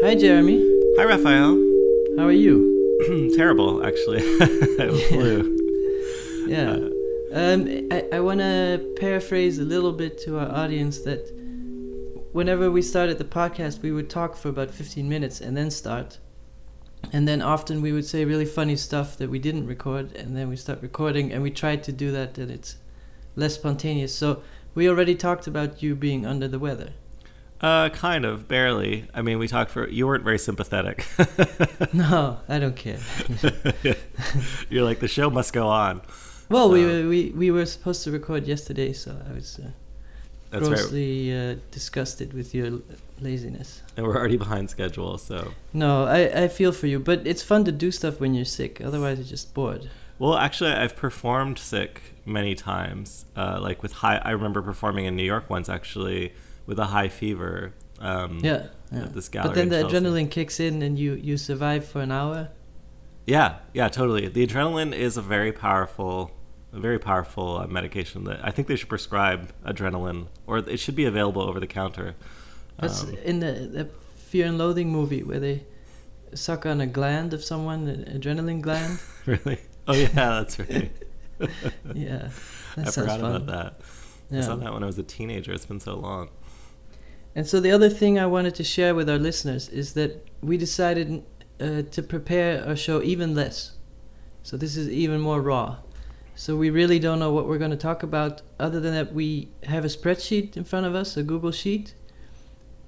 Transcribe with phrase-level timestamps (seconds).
[0.00, 0.58] Hi, Jeremy.
[0.96, 1.56] Hi, Raphael.
[2.16, 3.32] How are you?
[3.36, 4.20] Terrible, actually.
[5.08, 5.56] flu.
[6.48, 6.78] Yeah.
[7.32, 11.28] Um, I, I want to paraphrase a little bit to our audience that
[12.32, 16.18] whenever we started the podcast, we would talk for about 15 minutes and then start.
[17.12, 20.48] And then often we would say really funny stuff that we didn't record, and then
[20.48, 22.76] we start recording, and we tried to do that, and it's
[23.34, 24.14] less spontaneous.
[24.14, 24.42] So
[24.76, 26.92] we already talked about you being under the weather.
[27.60, 29.08] Uh, kind of, barely.
[29.12, 29.88] I mean, we talked for.
[29.88, 31.06] You weren't very sympathetic.
[31.92, 32.98] No, I don't care.
[34.68, 36.02] You're like the show must go on.
[36.48, 40.58] Well, we, So- were, we we were supposed to record yesterday, so I was uh,
[40.58, 42.80] grossly uh, disgusted with your
[43.20, 43.82] laziness.
[43.96, 45.52] And we're already behind schedule, so.
[45.72, 48.80] No, I, I feel for you, but it's fun to do stuff when you're sick.
[48.80, 49.90] Otherwise, you're just bored.
[50.18, 53.24] Well, actually, I've performed sick many times.
[53.36, 56.32] Uh, like with high, I remember performing in New York once, actually,
[56.68, 57.72] with a high fever.
[57.98, 59.06] Um, Yeah, yeah.
[59.10, 62.50] This gallery But then the adrenaline kicks in, and you you survive for an hour.
[63.26, 64.28] Yeah, yeah, totally.
[64.28, 66.30] The adrenaline is a very powerful,
[66.72, 70.94] a very powerful uh, medication that I think they should prescribe adrenaline, or it should
[70.94, 72.14] be available over the counter.
[72.78, 73.84] That's Um, in the, the
[74.16, 75.64] Fear and Loathing movie where they
[76.34, 79.00] suck on a gland of someone, an adrenaline gland.
[79.26, 79.58] really?
[79.86, 80.92] Oh yeah, that's right.
[81.94, 82.28] yeah,
[82.76, 83.34] that I forgot fun.
[83.34, 83.80] about that.
[84.36, 85.52] I saw that when I was a teenager.
[85.52, 86.28] It's been so long.
[87.38, 90.56] And so the other thing I wanted to share with our listeners is that we
[90.56, 91.22] decided
[91.60, 93.76] uh, to prepare our show even less.
[94.42, 95.76] So this is even more raw.
[96.34, 99.50] So we really don't know what we're going to talk about other than that we
[99.62, 101.94] have a spreadsheet in front of us, a Google sheet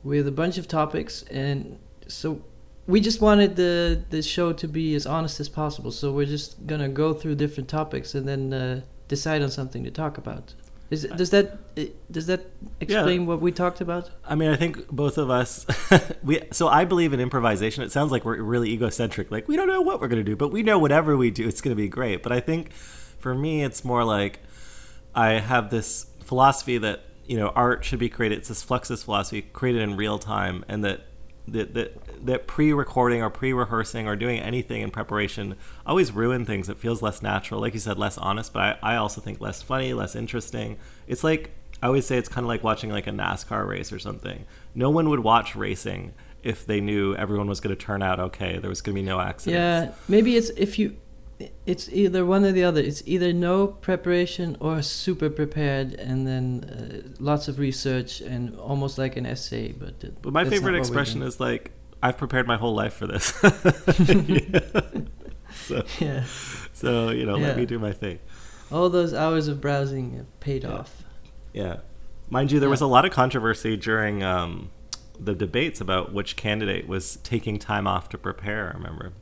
[0.02, 2.42] with a bunch of topics and so
[2.88, 5.92] we just wanted the the show to be as honest as possible.
[5.92, 9.84] So we're just going to go through different topics and then uh, decide on something
[9.84, 10.54] to talk about.
[10.91, 12.46] Is, does that eh, does that
[12.80, 14.10] explain what we talked about?
[14.24, 15.64] I mean, I think both of us,
[16.24, 16.42] we.
[16.50, 17.84] So I believe in improvisation.
[17.84, 19.30] It sounds like we're really egocentric.
[19.30, 21.60] Like we don't know what we're gonna do, but we know whatever we do, it's
[21.60, 22.24] gonna be great.
[22.24, 24.41] But I think, for me, it's more like
[25.14, 28.38] I have this philosophy that you know art should be created.
[28.38, 31.03] It's this Fluxus philosophy created in real time, and that
[31.53, 35.56] that that, that pre-recording or pre-rehearsing or doing anything in preparation
[35.87, 36.69] always ruin things.
[36.69, 38.53] It feels less natural, like you said, less honest.
[38.53, 40.78] But I, I also think less funny, less interesting.
[41.06, 41.50] It's like
[41.83, 44.44] I always say it's kind of like watching like a NASCAR race or something.
[44.75, 48.59] No one would watch racing if they knew everyone was going to turn out okay.
[48.59, 49.55] There was going to be no accidents.
[49.55, 50.97] Yeah, maybe it's if you,
[51.66, 52.80] it's either one or the other.
[52.80, 58.98] It's either no preparation or super prepared, and then uh, lots of research and almost
[58.98, 59.72] like an essay.
[59.72, 62.94] But But my favorite not what we're expression is like, I've prepared my whole life
[62.94, 63.26] for this.
[65.54, 66.24] so, yeah,
[66.72, 67.48] so you know, Yeah.
[67.48, 68.18] let me do my thing.
[68.72, 70.70] all those hours of browsing have paid Yeah.
[70.72, 71.02] off.
[71.52, 71.78] Yeah.
[72.28, 74.70] Mind you, there was a lot of controversy during um,
[75.18, 79.12] the debates about which candidate was taking time off to prepare, I remember,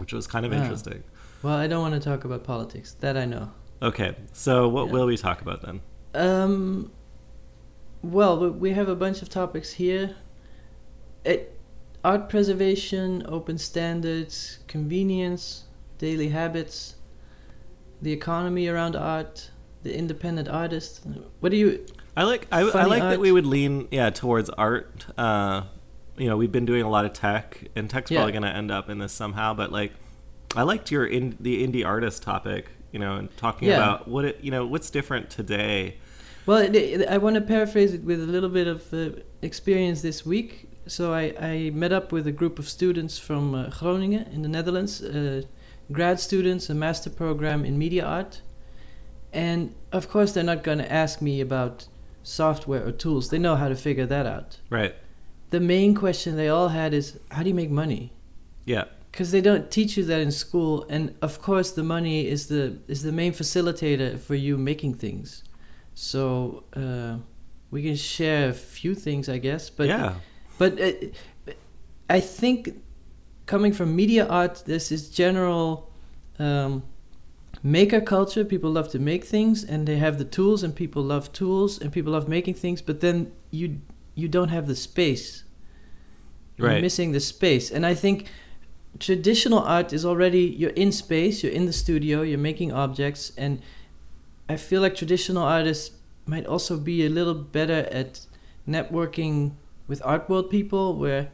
[0.00, 0.56] which was kind of Ah.
[0.56, 1.04] interesting.
[1.42, 2.92] Well, I don't want to talk about politics.
[3.00, 3.50] That I know.
[3.82, 4.92] Okay, so what Yeah.
[4.92, 5.80] will we talk about then?
[6.14, 6.90] Um,
[8.02, 10.16] well, we- have a bunch of topics here.
[11.24, 11.58] It,
[12.04, 15.64] art preservation, open standards, convenience,
[15.98, 16.96] daily habits,
[18.02, 19.50] the economy around art,
[19.82, 21.02] the independent artist.
[21.40, 21.84] What do you?
[22.16, 25.06] I like I, I like that we would lean yeah towards art.
[25.16, 25.62] Uh,
[26.20, 28.40] you know, we've been doing a lot of tech, and tech's probably Yeah.
[28.40, 29.54] going to end up in this somehow.
[29.54, 29.92] But like,
[30.54, 32.66] I liked your in the indie artist topic.
[32.92, 33.76] You know, and talking Yeah.
[33.76, 35.96] about what it you know what's different today.
[36.46, 36.60] Well,
[37.08, 39.10] I want to paraphrase it with a little bit of uh,
[39.42, 40.68] experience this week.
[40.86, 44.48] So I, I met up with a group of students from uh, Groningen in the
[44.48, 45.42] Netherlands, uh,
[45.92, 48.40] grad students, a master program in media art.
[49.32, 51.86] And of course, they're not going to ask me about
[52.24, 53.30] software or tools.
[53.30, 54.58] They know how to figure that out.
[54.68, 54.94] Right.
[55.50, 58.12] The main question they all had is how do you make money?
[58.64, 58.84] Yeah.
[59.10, 62.78] Because they don't teach you that in school, and of course, the money is the
[62.86, 65.42] is the main facilitator for you making things.
[65.94, 67.16] So uh,
[67.72, 69.68] we can share a few things, I guess.
[69.68, 70.14] But yeah.
[70.58, 70.92] but uh,
[72.08, 72.80] I think
[73.46, 75.90] coming from media art, this is general
[76.38, 76.84] um,
[77.64, 78.44] maker culture.
[78.44, 81.92] People love to make things, and they have the tools, and people love tools, and
[81.92, 82.80] people love making things.
[82.80, 83.80] But then you
[84.14, 85.44] you don't have the space.
[86.56, 86.82] You're Right.
[86.82, 88.26] missing the space, and I think
[88.98, 93.60] traditional art is already you're in space, you're in the studio, you're making objects, and
[94.48, 95.92] I feel like traditional artists
[96.26, 98.26] might also be a little better at
[98.68, 99.52] networking
[99.88, 101.30] with art world people where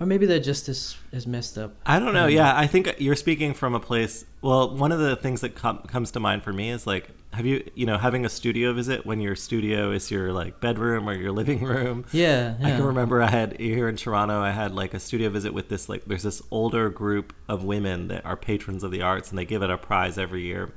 [0.00, 1.76] or maybe they're just as as messed up.
[1.84, 2.26] I don't know.
[2.26, 4.24] Yeah, I think you're speaking from a place.
[4.40, 7.44] Well, one of the things that com- comes to mind for me is like, have
[7.44, 11.12] you, you know, having a studio visit when your studio is your like bedroom or
[11.12, 12.06] your living room.
[12.12, 14.40] Yeah, I can remember I had here in Toronto.
[14.40, 16.06] I had like a studio visit with this like.
[16.06, 19.62] There's this older group of women that are patrons of the arts, and they give
[19.62, 20.72] it a prize every year.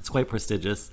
[0.00, 0.90] It's quite prestigious.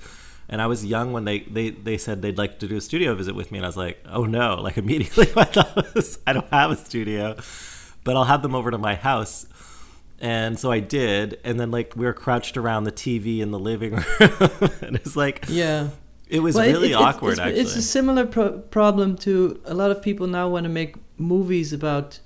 [0.52, 3.16] And I was young when they, they, they said they'd like to do a studio
[3.16, 4.56] visit with me, and I was like, oh no!
[4.62, 7.38] Like immediately, I thought was, I don't have a studio,
[8.04, 9.46] but I'll have them over to my house.
[10.20, 13.58] And so I did, and then like we were crouched around the TV in the
[13.58, 15.88] living room, and it's like Yeah.
[16.28, 17.32] it was Well, really it- awkward.
[17.32, 20.70] It's, actually, it's a similar pro- problem to a lot of people now want to
[20.70, 22.20] make movies about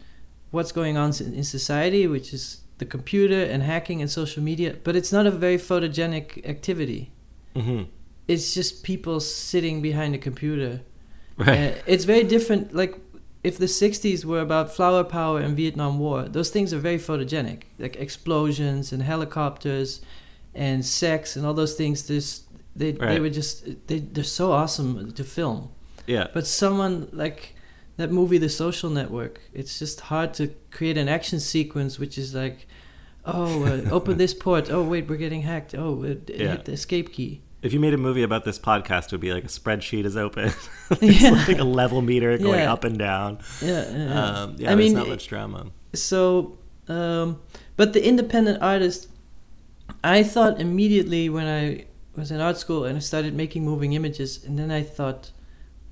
[0.51, 4.75] what's going on in society, which is the computer and hacking and social media.
[4.83, 7.11] But it's not a very photogenic activity.
[7.55, 7.83] hmm
[8.27, 10.81] It's just people sitting behind a computer.
[11.37, 11.73] right.
[11.73, 12.73] Uh, it's very different.
[12.73, 12.97] Like
[13.43, 17.63] if the '60s were about flower power and Vietnam War, those things are very photogenic,
[17.79, 20.01] like explosions and helicopters
[20.55, 22.07] and sex and all those things.
[22.07, 22.43] There's
[22.75, 25.69] they they were just they they're so awesome to film.
[26.07, 27.55] yeah, But someone like
[27.97, 32.33] that movie, The Social Network, it's just hard to create an action sequence which is
[32.35, 32.67] like,
[33.23, 34.69] oh, uh, open this port.
[34.69, 35.73] Oh, wait, we're getting hacked.
[35.75, 36.51] Oh, uh, Yeah.
[36.51, 37.41] hit the escape key.
[37.65, 40.15] If you made a movie about this podcast, it would be like a spreadsheet is
[40.25, 40.45] open.
[40.91, 41.31] it's Yeah.
[41.49, 42.73] like a level meter going Yeah.
[42.73, 43.39] up and down.
[43.61, 44.21] Yeah, yeah.
[44.21, 45.61] Um, yeah, I mean, not much drama.
[45.93, 46.57] so
[46.87, 47.27] um,
[47.79, 49.07] but the independent artist
[50.03, 51.63] i thought immediately when i
[52.19, 55.31] was in art school and i started making moving images and then i thought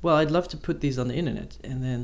[0.03, 1.99] well i'd love to put these on the internet and then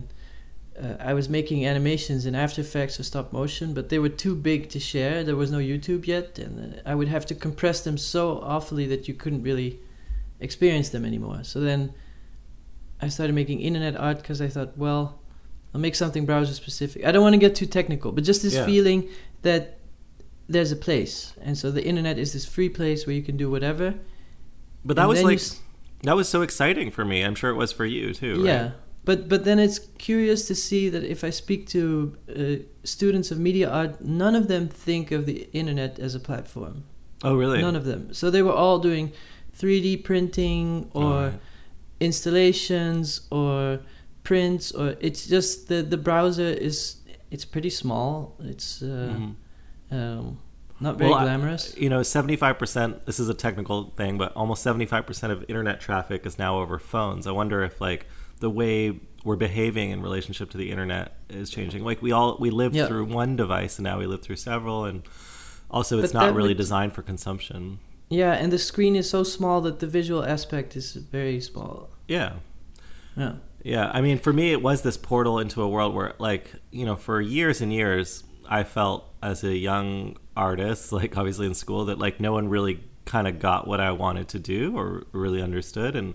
[0.81, 4.35] uh, i was making animations in after effects or stop motion but they were too
[4.35, 7.81] big to share there was no youtube yet and uh, i would have to compress
[7.83, 9.79] them so awfully that you couldn't really
[10.39, 11.93] experience them anymore so then
[13.01, 15.19] i started making internet art because i thought well
[15.71, 17.05] I'll make something browser specific.
[17.05, 18.65] I don't want to get too technical, but just this Yeah.
[18.65, 19.07] feeling
[19.43, 19.77] that
[20.47, 23.51] there's a place, and so the internet is this free place where you can do
[23.51, 23.93] whatever.
[24.83, 25.59] But that was like s-
[26.01, 27.21] that was so exciting for me.
[27.21, 28.37] I'm sure it was for you too.
[28.37, 28.71] Right?
[29.09, 31.81] But but then it's curious to see that if I speak to
[32.41, 33.91] uh, students of media art,
[34.23, 36.83] none of them think of the internet as a platform.
[37.23, 37.59] Oh, really?
[37.67, 38.01] None of them.
[38.13, 39.11] So they were all doing
[39.59, 41.39] 3D printing or Oh, right.
[41.99, 43.79] installations or
[44.23, 46.97] prints or it's just the the browser is
[47.31, 48.35] it's pretty small.
[48.51, 49.35] It's uh, Mhm.
[49.97, 50.37] um,
[50.79, 51.75] not very Well, I- glamorous.
[51.77, 56.37] you know, 75%, this is a technical thing, but almost 75% of internet traffic is
[56.39, 57.27] now over phones.
[57.27, 58.05] I wonder if like
[58.39, 61.83] the way we're behaving in relationship to the internet is changing.
[61.83, 62.87] Like we all we lived Yeah.
[62.87, 65.03] through one device and now we live through several and
[65.69, 67.79] also it's But not really would- designed for consumption.
[68.09, 71.89] yeah, and the screen is so small that the visual aspect is very small.
[72.07, 72.33] Yeah.
[73.17, 73.33] Yeah.
[73.61, 76.85] Yeah, I mean, for me, it was this portal into a world where, like, you
[76.85, 81.85] know, for years and years, I felt as a young artist, like, obviously in school,
[81.85, 85.41] that like no one really kind of got what I wanted to do or really
[85.41, 86.13] understood, and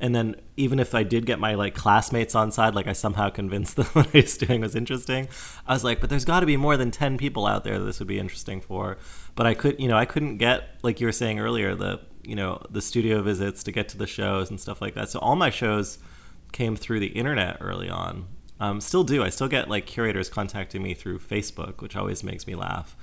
[0.00, 3.30] and then even if I did get my like classmates on side, like I somehow
[3.30, 5.28] convinced them what I was doing was interesting.
[5.66, 7.84] I was like, but there's got to be more than ten people out there that
[7.84, 8.98] this would be interesting for.
[9.34, 12.36] But I could, you know, I couldn't get like you were saying earlier, the you
[12.36, 15.08] know the studio visits to get to the shows and stuff like that.
[15.08, 15.98] So all my shows
[16.52, 18.26] came through the internet early on.
[18.60, 19.22] Um, still do.
[19.22, 22.96] I still get like curators contacting me through Facebook, which always makes me laugh.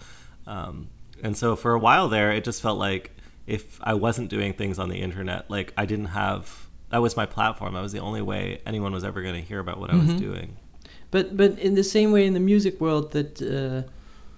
[0.48, 0.90] Um,
[1.24, 3.12] and so for a while there, it just felt like
[3.48, 7.26] if I wasn't doing things on the internet, like I didn't have that was my
[7.26, 7.74] platform.
[7.74, 10.12] That was the only way anyone was ever going to hear about what I was
[10.12, 10.20] Mhm.
[10.20, 10.58] doing.
[11.12, 13.90] But but in the same way in the music world that uh,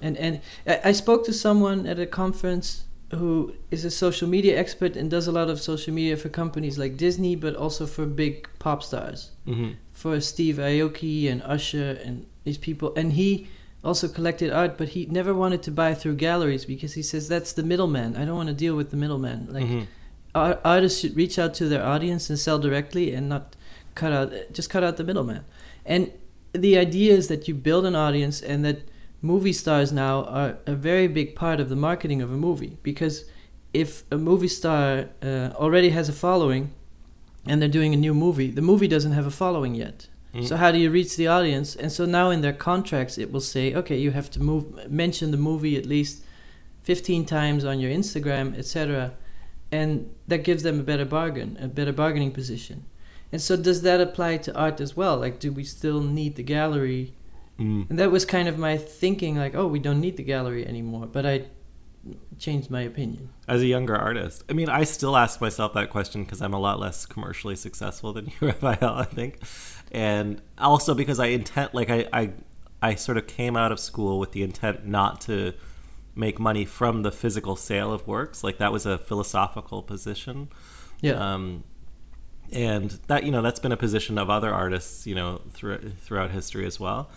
[0.01, 4.57] and and I, I spoke to someone at a conference who is a social media
[4.59, 8.05] expert and does a lot of social media for companies like Disney, but also for
[8.05, 12.93] big pop stars, hmm for Steve Aoki and Usher and these people.
[12.95, 13.47] And he
[13.83, 17.53] also collected art, but he never wanted to buy through galleries because he says that's
[17.53, 18.15] the middleman.
[18.15, 19.47] I don't want to deal with the middleman.
[19.51, 19.87] Like hmm ar-
[20.63, 23.55] artists should reach out to their audience and sell directly and not
[23.95, 25.43] cut out just cut out the middleman.
[25.85, 26.11] And
[26.53, 28.79] the idea is that you build an audience and that
[29.21, 32.77] movie stars now are a very big part of the marketing of a movie.
[32.83, 33.25] Because
[33.73, 36.71] if a movie star uh, already has a following
[37.45, 40.07] and they're doing a new movie the movie doesn't have a following yet.
[40.33, 40.47] Mm.
[40.47, 41.75] so how do you reach the audience?
[41.75, 45.31] And so now in their contracts it will say okay you have to move mention
[45.31, 46.23] the movie at least
[46.83, 49.11] 15 times on your instagram etc
[49.71, 52.85] and that gives them a better bargain, a better bargaining position.
[53.31, 55.17] And so, does that apply to art as well?
[55.17, 57.13] Like, do we still need the gallery?
[57.59, 57.89] Mm.
[57.89, 61.07] And that was kind of my thinking, like, oh, we don't need the gallery anymore.
[61.07, 61.45] But I
[62.39, 63.29] changed my opinion.
[63.47, 66.59] As a younger artist, I mean, I still ask myself that question because I'm a
[66.59, 68.93] lot less commercially successful than you, Raphael.
[68.95, 69.41] I think,
[69.91, 72.31] and also because I intend, like, I, I,
[72.81, 75.53] I sort of came out of school with the intent not to
[76.17, 78.43] make money from the physical sale of works.
[78.43, 80.49] Like that was a philosophical position.
[81.01, 81.33] Yeah.
[81.33, 81.63] Um,
[82.51, 86.31] and that you know that's been a position of other artists you know through, throughout
[86.31, 87.09] history as well.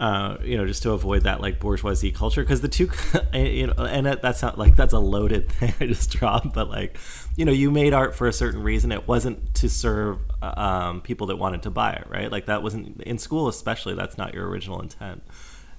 [0.00, 2.90] Uh, you know, just to avoid that like bourgeoisie culture, because the two,
[3.34, 6.96] you know, and that's not like that's a loaded thing I just dropped, but like,
[7.36, 8.92] you know, you made art for a certain reason.
[8.92, 12.32] It wasn't to serve um, people that wanted to buy it, right?
[12.32, 13.94] Like that wasn't in school, especially.
[13.94, 15.22] That's not your original intent,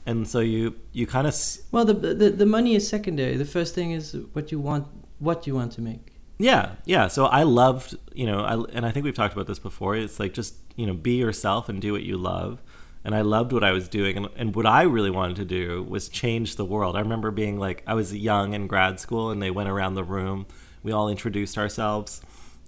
[0.06, 1.36] and so you you kind of
[1.72, 3.38] well, the, the the money is secondary.
[3.38, 4.88] The first thing is what you want,
[5.20, 6.14] what you want to make.
[6.38, 7.08] Yeah, yeah.
[7.08, 9.96] So I loved, you know, I, and I think we've talked about this before.
[9.96, 12.62] It's like just you know, be yourself and do what you love
[13.04, 14.18] and I loved what I was doing.
[14.18, 16.96] And, and what I really wanted to do was change the world.
[16.96, 20.04] I remember being like, I was young in grad school, and they went around the
[20.04, 20.46] room.
[20.84, 22.22] We all introduced ourselves,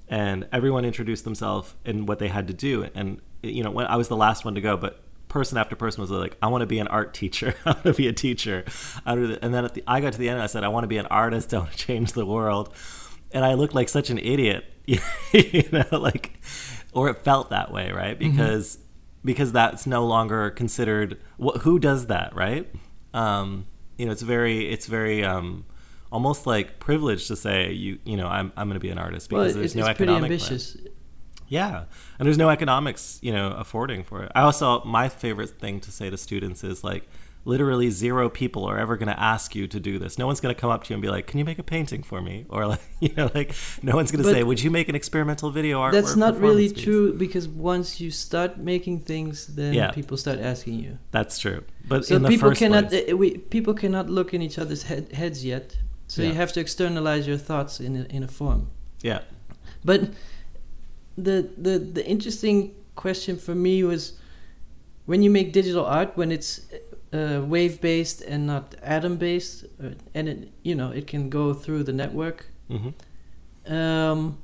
[0.08, 2.88] and everyone introduced themselves and what they had to do.
[2.96, 6.02] And you know, when I was the last one to go, but person after person
[6.02, 7.56] was like, I want to be an art teacher.
[7.66, 8.63] I want to be a teacher.
[9.06, 10.88] And then at the, I got to the end, and I said, I want to
[10.88, 11.54] be an artist.
[11.54, 12.74] I want to change the world.
[13.32, 15.00] And I looked like such an idiot, you
[15.72, 16.40] know, like,
[16.94, 18.18] or it felt that way, right?
[18.18, 18.32] Mm-hmm.
[18.32, 18.84] Because mm-hmm
[19.25, 21.20] because that's no longer considered.
[21.42, 22.70] Wh- who does that, right?
[23.13, 23.66] Um,
[23.98, 25.66] you know, it's very, it's very um,
[26.12, 29.30] almost like privileged to say you, you know, I'm, I'm going to be an artist
[29.30, 30.30] because well, there's it's, no it's economic.
[30.30, 30.75] Pretty ambitious.
[30.75, 30.93] Plan.
[31.54, 31.84] Yeah,
[32.18, 34.32] and there's no economics, you know, affording for it.
[34.34, 37.08] I also my favorite thing to say to students is like
[37.46, 40.18] literally zero people are ever going to ask you to do this.
[40.18, 41.64] No one's going to come up to you and be like, "Can you make a
[41.64, 44.72] painting for me?" Or like, you know, like no one's going to say, "Would you
[44.72, 46.84] make an experimental video art?" That's not really piece?
[46.84, 49.92] true because once you start making things, then yeah.
[49.92, 50.98] people start asking you.
[51.12, 51.64] That's true.
[51.88, 55.46] But so people cannot place, uh, we, people cannot look in each other's head, heads
[55.46, 55.78] yet.
[56.08, 56.30] So yeah.
[56.30, 58.72] you have to externalize your thoughts in a, in a form.
[59.04, 59.22] Yeah.
[59.86, 60.10] But
[61.17, 64.13] the the the interesting question for me was
[65.05, 66.62] when you make digital art when it's
[67.13, 71.53] uh, wave based and not atom based, uh, and it you know it can go
[71.53, 72.48] through the network.
[72.70, 73.74] Mm-hmm.
[73.74, 74.39] Um,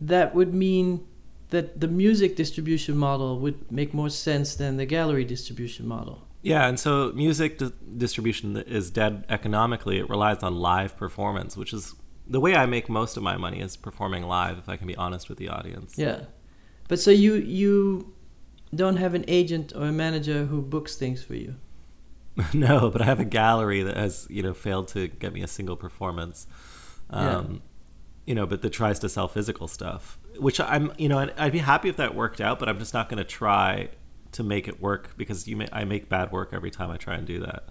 [0.00, 1.06] that would mean
[1.50, 6.22] that the music distribution model would make more sense than the gallery distribution model.
[6.42, 9.98] Yeah, and so music di- distribution is dead economically.
[9.98, 11.94] It relies on live performance, which is
[12.28, 14.58] the way I make most of my money is performing live.
[14.58, 15.96] If I can be honest with the audience.
[15.96, 16.22] Yeah,
[16.88, 18.14] but so you you
[18.74, 21.56] don't have an agent or a manager who books things for you.
[22.54, 25.48] no, but I have a gallery that has you know failed to get me a
[25.48, 26.46] single performance.
[27.10, 27.58] Um, yeah.
[28.26, 31.52] You know, but that tries to sell physical stuff, which I'm you know I'd, I'd
[31.52, 33.88] be happy if that worked out, but I'm just not going to try
[34.32, 37.14] to make it work because you may, I make bad work every time I try
[37.14, 37.68] and do that.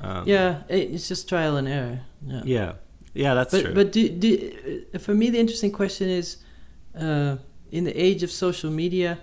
[0.00, 2.00] Um, yeah, it's just trial and error.
[2.26, 2.72] Yeah, yeah,
[3.14, 3.74] yeah that's but, true.
[3.74, 6.38] But do, do, for me, the interesting question is,
[6.98, 7.36] uh,
[7.70, 9.18] in the age of social media,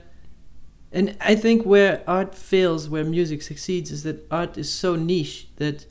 [0.92, 5.48] and I think where art fails, where music succeeds, is that art is so niche
[5.58, 5.86] that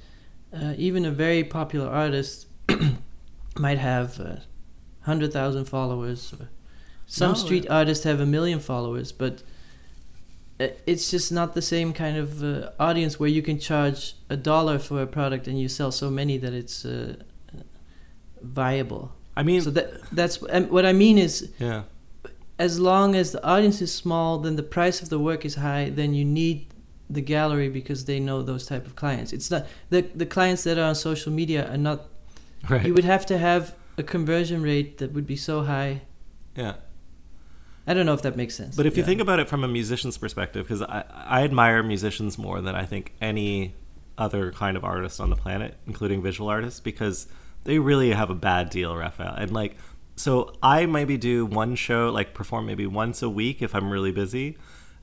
[0.53, 2.47] uh, even a very popular artist
[3.59, 4.37] might have uh,
[5.03, 6.35] hundred thousand followers.
[7.07, 9.43] Some no, street artists have a million followers, but
[10.59, 14.37] uh, it's just not the same kind of uh, audience where you can charge a
[14.37, 17.17] dollar for a product and you sell so many that it's uh,
[18.47, 19.13] viable.
[19.37, 21.83] I mean, so that that's um, what I mean is yeah
[22.59, 25.91] as long as the audience is small, then the price of the work is high,
[25.91, 26.67] then you need
[27.09, 29.33] the gallery because they know those type of clients.
[29.33, 32.07] It's not the the clients that are on social media are not.
[32.69, 32.87] Right.
[32.87, 36.03] You would have to have a conversion rate that would be so high.
[36.57, 36.77] Yeah.
[37.87, 38.75] I don't know if that makes sense.
[38.75, 39.03] But if yeah.
[39.03, 42.75] you think about it from a musician's perspective, because I, I admire musicians more than
[42.75, 43.75] I think any
[44.19, 47.29] other kind of artist on the planet, including visual artists, because
[47.67, 49.35] they really have a bad deal, Raphael.
[49.35, 49.77] And like
[50.17, 54.13] so I maybe do one show, like perform maybe once a week if I'm really
[54.13, 54.57] busy.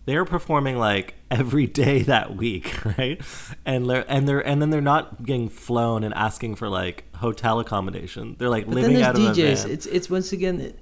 [0.06, 3.22] They're performing like every day that week, right?
[3.66, 7.60] And they're and they're and then they're not getting flown and asking for like hotel
[7.60, 8.36] accommodation.
[8.40, 9.20] They're like but living out DJs.
[9.20, 9.72] of a van.
[9.72, 10.74] It's it's once again,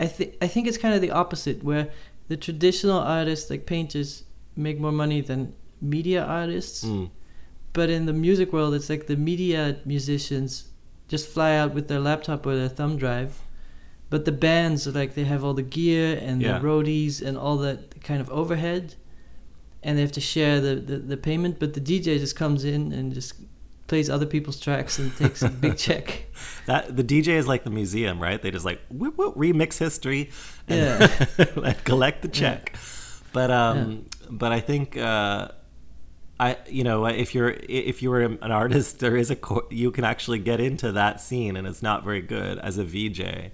[0.00, 1.90] I think I think it's kind of the opposite where
[2.28, 4.24] the traditional artists like painters
[4.56, 6.84] make more money than media artists.
[6.84, 7.10] Mm.
[7.74, 10.71] But in the music world, it's like the media musicians
[11.12, 13.38] just fly out with their laptop or their thumb drive
[14.08, 16.58] but the bands like they have all the gear and yeah.
[16.58, 18.94] the roadies and all that kind of overhead
[19.82, 22.92] and they have to share the, the, the, payment but the dj just comes in
[22.92, 23.34] and just
[23.88, 26.24] plays other people's tracks and takes a big check
[26.64, 30.30] that the dj is like the museum right they just like whoop, whoop, remix history
[30.66, 31.72] and, yeah.
[31.84, 32.80] collect the check yeah.
[33.34, 34.28] but um yeah.
[34.30, 35.48] but i think uh
[36.42, 39.36] I, you know, if you're if you're an artist, there is a
[39.70, 43.52] you can actually get into that scene, and it's not very good as a VJ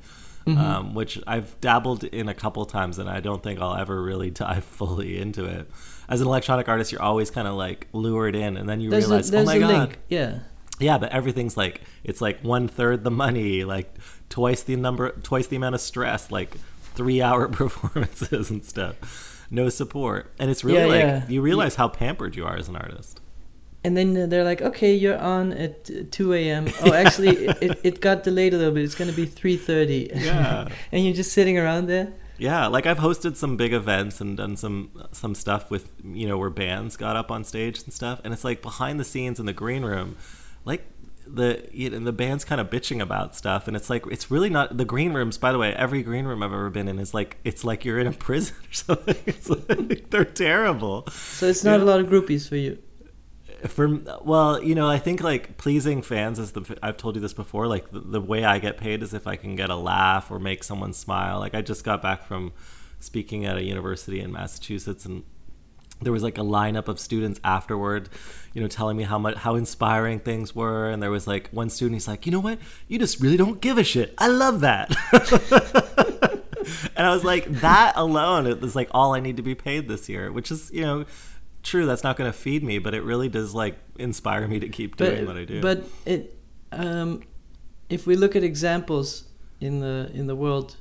[0.48, 0.60] mm-hmm.
[0.60, 4.30] um, which I've dabbled in a couple times, and I don't think I'll ever really
[4.44, 5.70] dive fully into it.
[6.08, 9.06] as an electronic artist, you're always kind of like lured in, and then you There's
[9.06, 9.98] realize, a, there's oh my a god, link.
[10.08, 10.38] Yeah.
[10.78, 13.94] yeah, but everything's like it's like one third the money, like
[14.28, 16.56] twice the number, twice the amount of stress, like
[16.94, 18.96] three hour performances and stuff,
[19.50, 21.28] no support, and it's really Yeah, like yeah.
[21.28, 23.20] you realize how pampered you are as an artist.
[23.84, 26.66] And then they're like, okay, you're on at uh, 2 a.m.
[26.82, 28.82] Oh, actually, it, it, it got delayed a little bit.
[28.84, 30.20] It's going to be 3.30.
[30.24, 30.68] Yeah.
[30.92, 32.12] and you're just sitting around there.
[32.38, 36.38] Yeah, like I've hosted some big events and done some some stuff with you know
[36.38, 39.46] where bands got up on stage and stuff, and it's like behind the scenes in
[39.46, 40.16] the green room,
[40.64, 40.86] like
[41.34, 44.50] the you know, the band's kind of bitching about stuff, and it's like it's really
[44.50, 45.38] not the green rooms.
[45.38, 47.98] By the way, every green room I've ever been in is like it's like you're
[47.98, 49.16] in a prison or something.
[49.26, 51.06] It's like they're terrible.
[51.10, 51.84] So it's not Yeah.
[51.84, 52.78] a lot of groupies for you.
[53.66, 53.88] For
[54.22, 57.66] well, you know, I think like pleasing fans is the I've told you this before.
[57.66, 60.38] Like the, the way I get paid is if I can get a laugh or
[60.38, 61.40] make someone smile.
[61.40, 62.52] Like I just got back from
[63.00, 65.24] speaking at a university in Massachusetts, and
[66.00, 68.08] there was like a lineup of students afterward,
[68.54, 70.90] you know, telling me how much how inspiring things were.
[70.90, 73.60] And there was like one student, he's like, you know what, you just really don't
[73.60, 74.14] give a shit.
[74.18, 74.94] I love that.
[76.96, 80.08] and I was like, that alone is like all I need to be paid this
[80.08, 81.04] year, which is you know.
[81.64, 84.68] True, that's not going to feed me, but it really does like inspire me to
[84.68, 85.60] keep doing what I do.
[85.60, 86.38] But it,
[86.70, 87.24] um,
[87.90, 89.24] if we look at examples
[89.60, 90.76] in the in the world,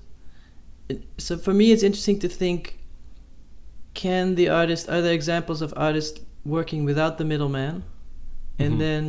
[0.87, 2.79] it, so for me it's interesting to think:
[4.03, 4.83] Can the artist?
[4.93, 6.19] Are there examples of artists
[6.55, 7.75] working without the middleman?
[8.59, 8.79] And Mhm.
[8.85, 9.01] then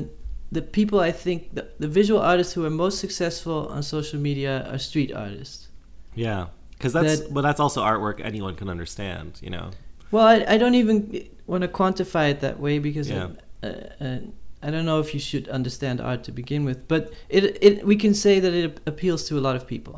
[0.57, 4.53] the people I think the, the visual artists who are most successful on social media
[4.73, 5.69] are street artists.
[6.27, 9.29] Yeah, because that's that- but that's also artwork anyone can understand.
[9.47, 9.67] You know.
[10.11, 10.97] Well, I, I don't even
[11.47, 13.29] want to quantify it that way because Yeah.
[13.63, 13.67] uh,
[14.05, 14.19] uh,
[14.67, 16.79] I don't know if you should understand art to begin with.
[16.89, 17.03] But
[17.37, 19.97] it, it we can say that it appeals to a lot of people,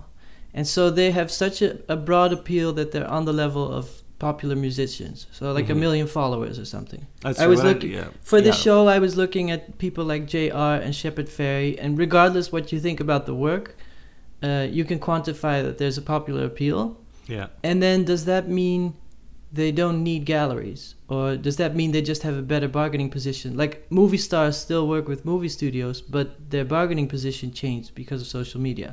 [0.56, 3.84] and so they have such a, a broad appeal that they're on the level of
[4.20, 5.26] popular musicians.
[5.32, 5.80] So like a Mhm.
[5.84, 7.02] million followers or something.
[7.22, 8.08] That's I was looking yeah.
[8.22, 8.64] for this Yeah.
[8.66, 8.78] show.
[8.96, 10.76] I was looking at people like J.R.
[10.84, 13.66] and Shepard Fairey, and regardless what you think about the work,
[14.42, 16.80] uh, you can quantify that there's a popular appeal.
[17.36, 17.46] Yeah.
[17.68, 18.94] And then does that mean
[19.52, 20.82] they don't need galleries?
[21.08, 23.56] Or does that mean they just have a better bargaining position?
[23.56, 28.28] Like movie stars still work with movie studios, but their bargaining position changed because of
[28.28, 28.90] social media.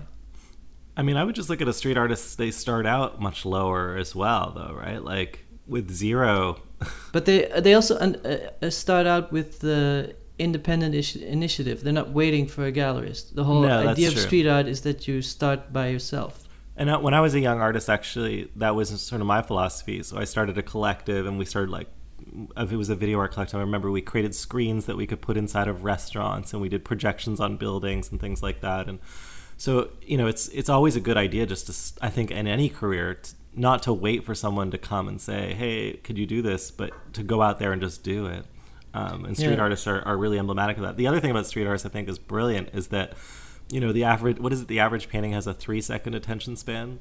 [0.97, 2.37] I mean, I would just look at a street artist.
[2.39, 5.01] They start out much lower as well, though, right?
[5.03, 6.59] Like with zero.
[7.11, 11.83] But they they also uh, uh, start out with the independent initiative.
[11.83, 13.33] They're not waiting for a gallerist.
[13.33, 14.21] The whole No, idea of true.
[14.23, 16.47] street art is that you start by yourself.
[16.75, 20.03] And when I was a young artist, actually, that was sort of my philosophy.
[20.03, 21.87] So I started a collective, and we started like,
[22.55, 25.21] if it was a video art collective, I remember we created screens that we could
[25.21, 28.87] put inside of restaurants, and we did projections on buildings and things like that.
[28.87, 28.99] And
[29.57, 31.67] so, you know, it's it's always a good idea just
[31.97, 35.19] to, I think, in any career, t- not to wait for someone to come and
[35.19, 38.45] say, "Hey, could you do this?" But to go out there and just do it.
[38.93, 39.61] Um, and street Yeah.
[39.61, 40.97] artists are, are really emblematic of that.
[40.97, 43.13] The other thing about street artists, I think, is brilliant is that
[43.69, 46.55] you know the average what is it the average painting has a three second attention
[46.55, 46.99] span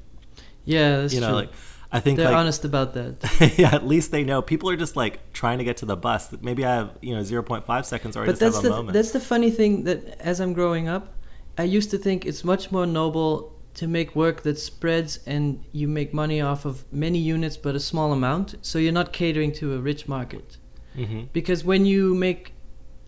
[0.65, 1.35] Yeah, that's you know true.
[1.37, 1.51] like
[1.93, 3.53] i think They're like honest about that.
[3.57, 6.29] yeah at least they know people are just like trying to get to the bus
[6.41, 8.73] maybe i have you know 0.5 seconds or i but just that's have a the
[8.75, 11.13] moment that's the funny thing that as I'm growing up,
[11.57, 15.87] I used to think it's much more noble to make work that spreads and you
[15.87, 19.73] make money off of many units but a small amount, so you're not catering to
[19.73, 20.57] a rich market.
[20.95, 22.53] hmm Because when you make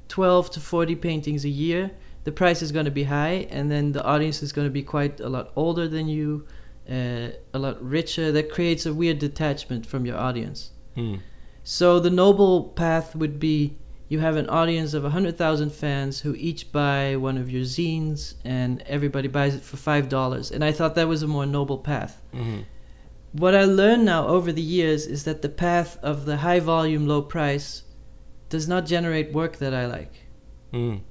[0.10, 1.92] 12 to 40 paintings a year,
[2.24, 4.84] the price is going to be high, and then the audience is going to be
[4.84, 6.46] quite a lot older than you,
[6.90, 8.32] uh, a lot richer.
[8.32, 10.72] That creates a weird detachment from your audience.
[10.98, 11.22] Mm.
[11.64, 13.78] So the noble path would be
[14.10, 18.82] you have an audience of 100,000 fans who each buy one of your zines and
[18.88, 20.52] everybody buys it for $5.
[20.52, 22.20] And I thought that was a more noble path.
[22.34, 22.62] hmm
[23.32, 27.08] What I learned now over the years is that the path of the high volume,
[27.08, 27.84] low price
[28.50, 30.14] does not generate work that I like.
[30.74, 31.02] Mm.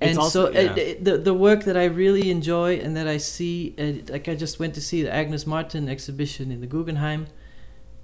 [0.00, 0.72] And also- so uh, yeah.
[0.72, 4.34] the, the the work that I really enjoy and that I see, uh, like I
[4.34, 7.26] just went to see the Agnes Martin exhibition in the Guggenheim.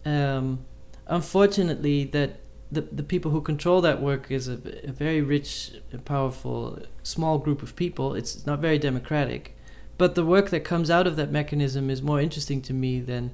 [0.04, 0.64] Um,
[1.06, 2.30] unfortunately, that
[2.70, 5.72] the the people who control that work is a, a very rich,
[6.04, 8.14] powerful, small group of people.
[8.14, 9.56] It's not very democratic,
[9.96, 13.30] but the work that comes out of that mechanism is more interesting to me than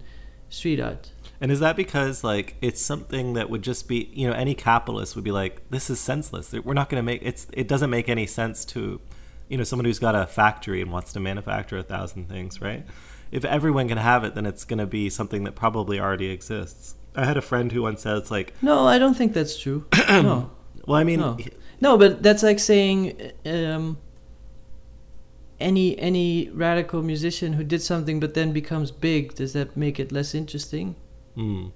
[0.48, 1.10] street art.
[1.40, 5.16] and is that because like it's something that would just be you know any capitalist
[5.16, 8.08] would be like this is senseless we're not going to make it's it doesn't make
[8.08, 9.00] any sense to
[9.48, 12.86] you know someone who's got a factory and wants to manufacture a thousand things right
[13.32, 16.94] if everyone can have it then it's going to be something that probably already exists
[17.16, 19.86] i had a friend who once said it's like No, I don't think that's true.
[20.08, 20.50] no.
[20.86, 21.36] well i mean No.
[21.80, 23.98] No, but that's like saying um,
[25.60, 29.34] any any radical musician who did something but then becomes big.
[29.34, 30.96] Does that make it less interesting?
[31.34, 31.66] Hmm.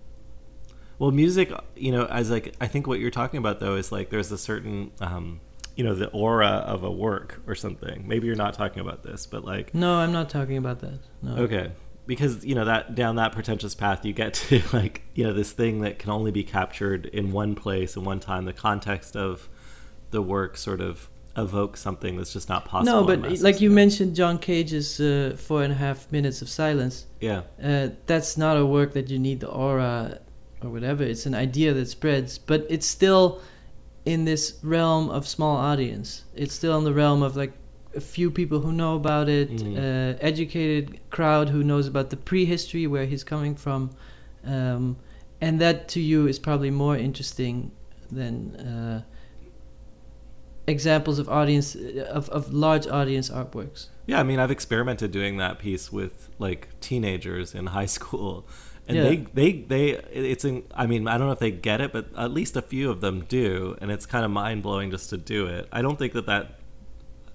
[0.98, 4.08] Well, music, you know, as like I think what you're talking about though is like
[4.10, 5.40] there's a certain, um,
[5.76, 8.04] you know, the aura of a work or something.
[8.06, 11.00] Maybe you're not talking about this, but like No, I'm not talking about that.
[11.22, 11.36] No.
[11.42, 11.72] okay,
[12.08, 15.52] because you know that down that pretentious path you get to like you know this
[15.52, 18.46] thing that can only be captured in one place and one time.
[18.46, 19.48] The context of
[20.10, 23.06] the work sort of evokes something that's just not possible.
[23.06, 27.06] No, but like you mentioned, John Cage's uh, four and a half minutes of silence.
[27.20, 30.18] yeah, Uh, that's not a work that you need the aura
[30.62, 31.04] or whatever.
[31.04, 33.40] It's an idea that spreads, but it's still
[34.04, 36.24] in this realm of small audience.
[36.34, 37.52] It's still in the realm of like
[37.98, 39.76] a few people who know about it, Mhm.
[39.76, 40.84] uh, educated
[41.16, 43.90] crowd who knows about the prehistory where he's coming from,
[44.54, 44.96] um,
[45.40, 47.56] and that to you is probably more interesting
[48.18, 48.34] than.
[48.56, 49.02] Uh,
[50.66, 51.74] examples of audience
[52.10, 56.68] of, of large audience artworks Yeah, I mean, I've experimented doing that piece with like
[56.80, 58.46] teenagers in high school,
[58.86, 59.02] and Yeah.
[59.04, 60.64] they they they it's in.
[60.74, 63.00] I mean, I don't know if they get it, but at least a few of
[63.00, 65.68] them do, and it's kind of mind blowing just to do it.
[65.72, 66.57] I don't think that that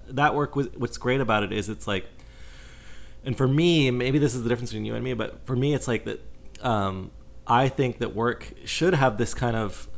[0.08, 2.06] that work was what's great about it is it's like,
[3.24, 5.74] and for me, maybe this is the difference between you and me, but for me,
[5.74, 6.20] it's like that.
[6.62, 7.10] Um,
[7.46, 9.88] I think that work should have this kind of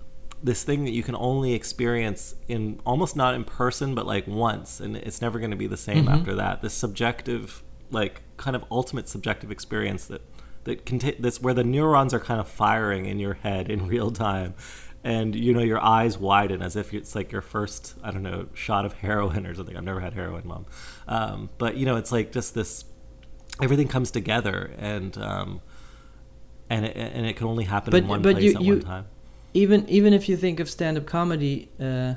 [0.42, 4.80] this thing that you can only experience in almost not in person but like once
[4.80, 6.12] and it's never going to be the same Mhm.
[6.20, 10.20] after that this subjective like kind of ultimate subjective experience that
[10.64, 13.86] that can ta- that's where the neurons are kind of firing in your head in
[13.86, 14.52] real time
[15.14, 18.46] and you know your eyes widen as if it's like your first i don't know
[18.54, 20.64] shot of heroin or something i've never had heroin mom
[21.08, 22.84] um, but you know it's like just this
[23.62, 25.60] everything comes together and um,
[26.68, 28.82] and it, and it can only happen in one but place you- at you- one
[28.82, 29.04] time
[29.54, 32.14] even even if you think of stand-up comedy uh,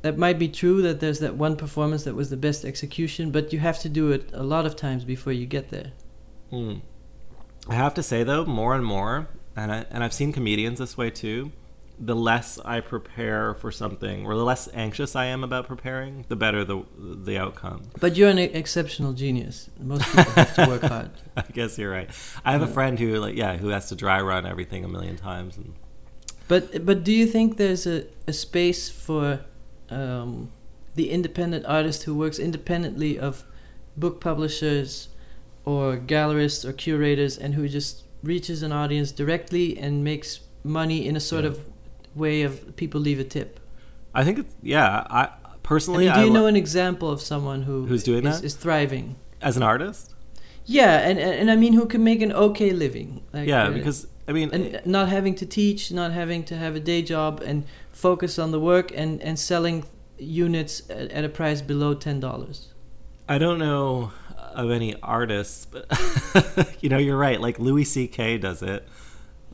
[0.00, 3.52] that might be true that there's that one performance that was the best execution but
[3.52, 5.92] you have to do it a lot of times before you get there
[6.50, 6.74] Hmm.
[7.68, 10.98] I have to say though, more and more, and I, and I've seen comedians this
[10.98, 11.52] way too.
[12.04, 16.34] The less I prepare for something, or the less anxious I am about preparing, the
[16.34, 17.82] better the the outcome.
[18.00, 22.10] but you're an exceptional genius most people have to work hard I guess you're right.
[22.44, 25.16] I have a friend who like yeah, who has to dry run everything a million
[25.16, 25.74] times, and
[26.48, 29.40] but but do you think there's a, a space for
[29.90, 30.50] um,
[30.96, 33.44] the independent artist who works independently of
[33.96, 35.08] book publishers
[35.64, 41.14] or gallerists or curators and who just reaches an audience directly and makes money in
[41.16, 41.50] a sort Yeah.
[41.50, 41.60] of
[42.14, 43.58] way of people leave a tip
[44.14, 45.06] I think it's, yeah.
[45.08, 45.30] I
[45.62, 48.26] personally, I mean, do you I, know lo- an example of someone who Who's doing
[48.26, 48.46] is, that?
[48.46, 49.16] is thriving?
[49.40, 50.14] as an artist,
[50.66, 53.22] Yeah, and, and and I mean, who can make an okay living?
[53.32, 56.76] Like, yeah, uh, because I mean, and not having to teach, not having to have
[56.76, 59.84] a day job, and focus on the work and and selling
[60.18, 62.68] units at, at a price below ten dollars.
[63.28, 64.12] I don't know
[64.54, 65.86] of any artists, but
[66.82, 67.40] you know, you're right.
[67.40, 68.38] Like Louis C.K.
[68.38, 68.86] does it.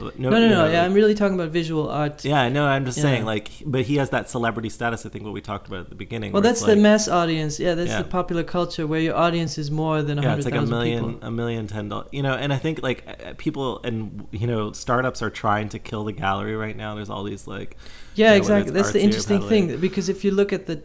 [0.00, 0.48] No, no, no.
[0.48, 2.24] know, yeah, I'm really talking about visual art.
[2.24, 2.66] Yeah, I know.
[2.66, 3.02] I'm just Yeah.
[3.02, 5.04] saying, like, but he has that celebrity status.
[5.04, 6.32] I think what we talked about at the beginning.
[6.32, 7.58] Well, that's the like, mass audience.
[7.58, 8.02] Yeah, that's Yeah.
[8.02, 11.14] the popular culture where your audience is more than a Yeah, it's like a million,
[11.14, 11.28] people.
[11.28, 12.08] a million, ten dollars.
[12.12, 15.78] You know, and I think like uh, people and you know startups are trying to
[15.78, 16.94] kill the gallery right now.
[16.94, 17.76] There's all these like,
[18.14, 18.72] Yeah, you know, exactly.
[18.72, 20.82] That's the interesting thing because if you look at the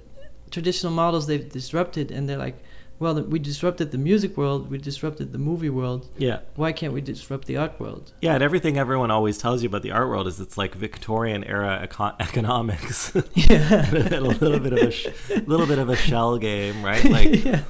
[0.52, 2.58] traditional models they've disrupted, and they're like,
[2.99, 6.08] well, we disrupted the music world, we disrupted the movie world.
[6.17, 8.13] yeah, Why can't we disrupt the art world?
[8.21, 11.43] yeah, and everything everyone always tells you about the art world is it's like Victorian
[11.43, 13.86] era econ- economics, Yeah.
[13.95, 15.08] and a little bit of a sh-
[15.45, 17.03] little bit of a shell game, right?
[17.03, 17.63] Like, yeah.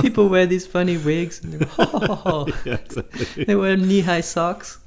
[0.00, 3.44] People wear these funny wigs and go, "Oh." yeah, exactly.
[3.44, 4.78] they wear knee-high socks.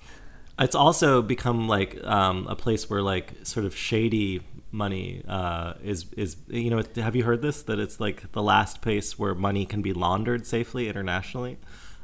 [0.57, 6.05] It's also become like um, a place where like sort of shady money uh, is
[6.15, 9.65] is you know have you heard this that it's like the last place where money
[9.65, 11.57] can be laundered safely internationally.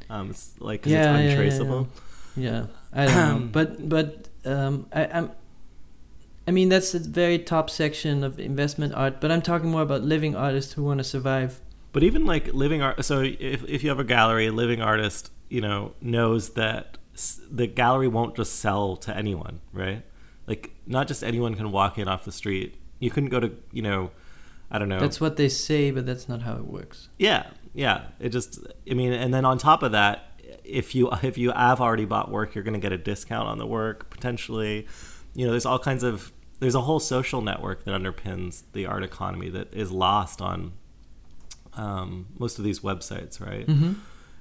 [0.09, 1.87] Um, it's like 'cause Yeah, yeah, it's yeah, untraceable.
[2.35, 5.31] Yeah, I don't know, but but um, I, I'm.
[6.47, 10.03] I mean, that's the very top section of investment art, but I'm talking more about
[10.03, 11.59] living artists who want to survive.
[11.91, 15.31] But even like living art, so if if you have a gallery, a living artist,
[15.49, 16.97] you know, knows that
[17.49, 20.03] the gallery won't just sell to anyone, right?
[20.45, 22.75] Like not just anyone can walk in off the street.
[22.99, 24.11] You couldn't go to, you know,
[24.71, 24.99] I don't know.
[24.99, 27.09] That's what they say, but that's not how it works.
[27.17, 28.05] Yeah, yeah.
[28.19, 30.31] It just, I mean, and then on top of that,
[30.63, 33.57] if you if you have already bought work, you're going to get a discount on
[33.57, 34.87] the work potentially.
[35.33, 39.03] You know, there's all kinds of there's a whole social network that underpins the art
[39.03, 40.73] economy that is lost on
[41.73, 43.67] um, most of these websites, right?
[43.67, 43.93] Mm-hmm.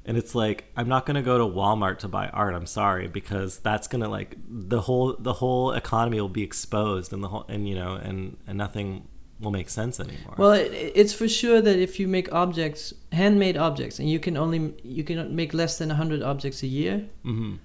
[0.07, 2.55] And it's like I'm not going to go to Walmart to buy art.
[2.55, 7.13] I'm sorry because that's going to like the whole the whole economy will be exposed
[7.13, 9.09] and the whole and you know and and nothing
[9.41, 10.35] will make sense anymore.
[10.37, 14.37] Well, it, it's for sure that if you make objects, handmade objects, and you can
[14.37, 17.57] only you can make less than hundred objects a year, hmm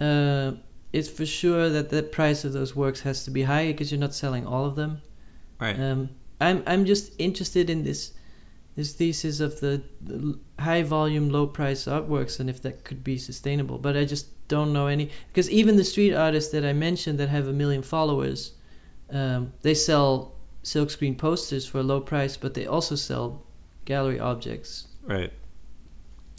[0.00, 0.52] uh,
[0.92, 4.00] it's for sure that the price of those works has to be high because you're
[4.00, 5.02] not selling all of them.
[5.60, 5.78] Right.
[5.78, 8.12] Um, I'm I'm just interested in this
[8.76, 13.18] this thesis of the, the high volume, low price artworks and if that could be
[13.18, 13.78] sustainable.
[13.78, 17.28] But I just don't know any because even the street artists that I mentioned that
[17.28, 18.52] have a million followers,
[19.10, 23.44] um, they sell silkscreen posters for a low price, but they also sell
[23.84, 24.88] gallery objects.
[25.04, 25.32] right.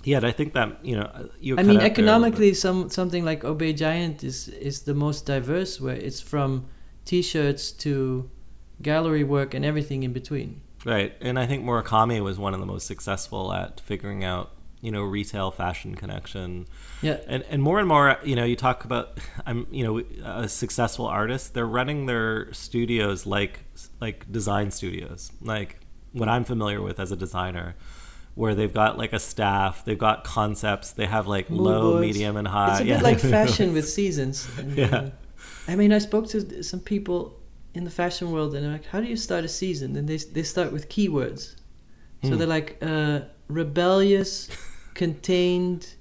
[0.04, 1.60] Yeah, I think that you know you.
[1.60, 1.92] I mean, out there a little bit.
[1.92, 6.66] economically, some something like Obey Giant is is the most diverse, where it's from
[7.06, 8.28] T-shirts to
[8.82, 10.62] gallery work and everything in between.
[10.84, 14.92] Right, and I think Murakami was one of the most successful at figuring out, you
[14.92, 16.66] know, retail fashion connection.
[17.02, 20.50] Yeah, And and more and more, you know, you talk about, I'm, you know, a
[20.50, 21.54] successful artist.
[21.54, 23.60] They're running their studios like
[24.00, 25.78] like design studios, like
[26.14, 27.76] what I'm familiar with as a designer,
[28.36, 32.02] where they've got like a staff, they've got concepts, they have like Mood low, boards.
[32.02, 32.72] medium, and high.
[32.72, 34.48] it's a Yeah, bit like fashion with seasons.
[34.58, 34.96] And, Yeah.
[34.96, 35.10] uh,
[35.68, 37.41] I mean, I spoke to some people
[37.74, 40.18] in the fashion world, and they're like, "How do you start a season?" And they
[40.18, 41.56] they start with keywords.
[42.24, 42.38] So Hmm.
[42.38, 44.50] they're like uh, rebellious,
[44.94, 45.96] contained,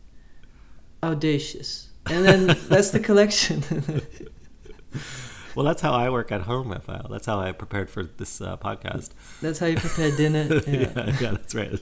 [1.02, 3.62] audacious, and then that's the collection.
[5.56, 7.08] Well, that's how I work at home, Raphael.
[7.10, 9.10] That's how I prepared for this uh, podcast.
[9.42, 10.44] that's how you prepare dinner.
[10.66, 10.72] Yeah.
[10.94, 11.80] yeah, yeah, that's right.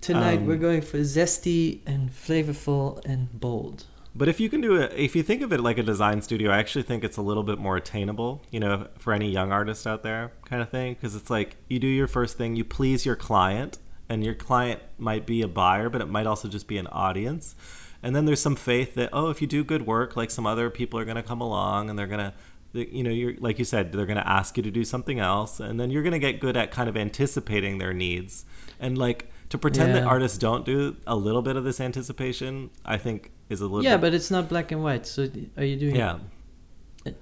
[0.00, 3.84] Tonight Um, we're going for zesty and flavorful and bold.
[4.18, 6.50] But if you can do it, if you think of it like a design studio,
[6.50, 9.86] I actually think it's a little bit more attainable, you know, for any young artist
[9.86, 10.94] out there, kind of thing.
[10.94, 13.78] Because it's like you do your first thing, you please your client,
[14.08, 17.54] and your client might be a buyer, but it might also just be an audience.
[18.02, 20.68] And then there's some faith that oh, if you do good work, like some other
[20.68, 22.34] people are going to come along and they're going to,
[22.72, 25.60] you know, you're like you said, they're going to ask you to do something else,
[25.60, 28.44] and then you're going to get good at kind of anticipating their needs
[28.80, 29.30] and like.
[29.50, 33.60] To pretend that artists don't do a little bit of this anticipation, I think is
[33.60, 35.06] a little Yeah, bit but it's not black and white.
[35.06, 35.96] So are you doing?
[35.96, 36.18] yeah.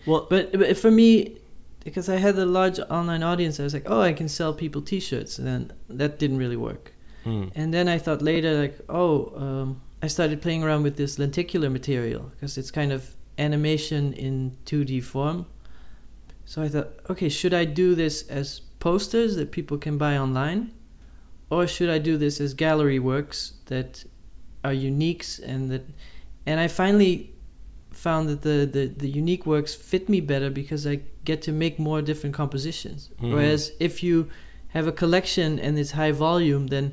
[0.04, 1.38] Well, But, but for me,
[1.84, 4.82] because I had a large online audience, I was like, oh, I can sell people
[4.82, 6.92] T-shirts, and then that didn't really work.
[7.24, 11.18] hmm, And then I thought later, like, oh, um, I started playing around with this
[11.18, 15.46] lenticular material because it's kind of animation in 2D form.
[16.44, 20.72] So I thought, okay, should I do this as posters that people can buy online?
[21.50, 24.04] Or should I do this as gallery works that
[24.64, 25.84] are uniques and that
[26.46, 27.32] and I finally
[27.90, 31.78] found that the, the, the unique works fit me better because I get to make
[31.78, 33.10] more different compositions.
[33.20, 33.32] Mhm.
[33.32, 34.28] Whereas if you
[34.68, 36.92] have a collection and it's high volume, then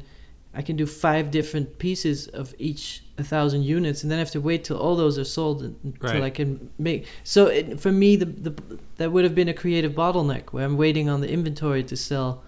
[0.56, 4.32] I can do five different pieces of each a thousand units, and then I have
[4.32, 6.24] to wait till all those are sold until Right.
[6.24, 7.06] I can make.
[7.24, 8.54] So it, for me, the, the
[8.98, 12.44] that would have been a creative bottleneck where I'm waiting on the inventory to sell.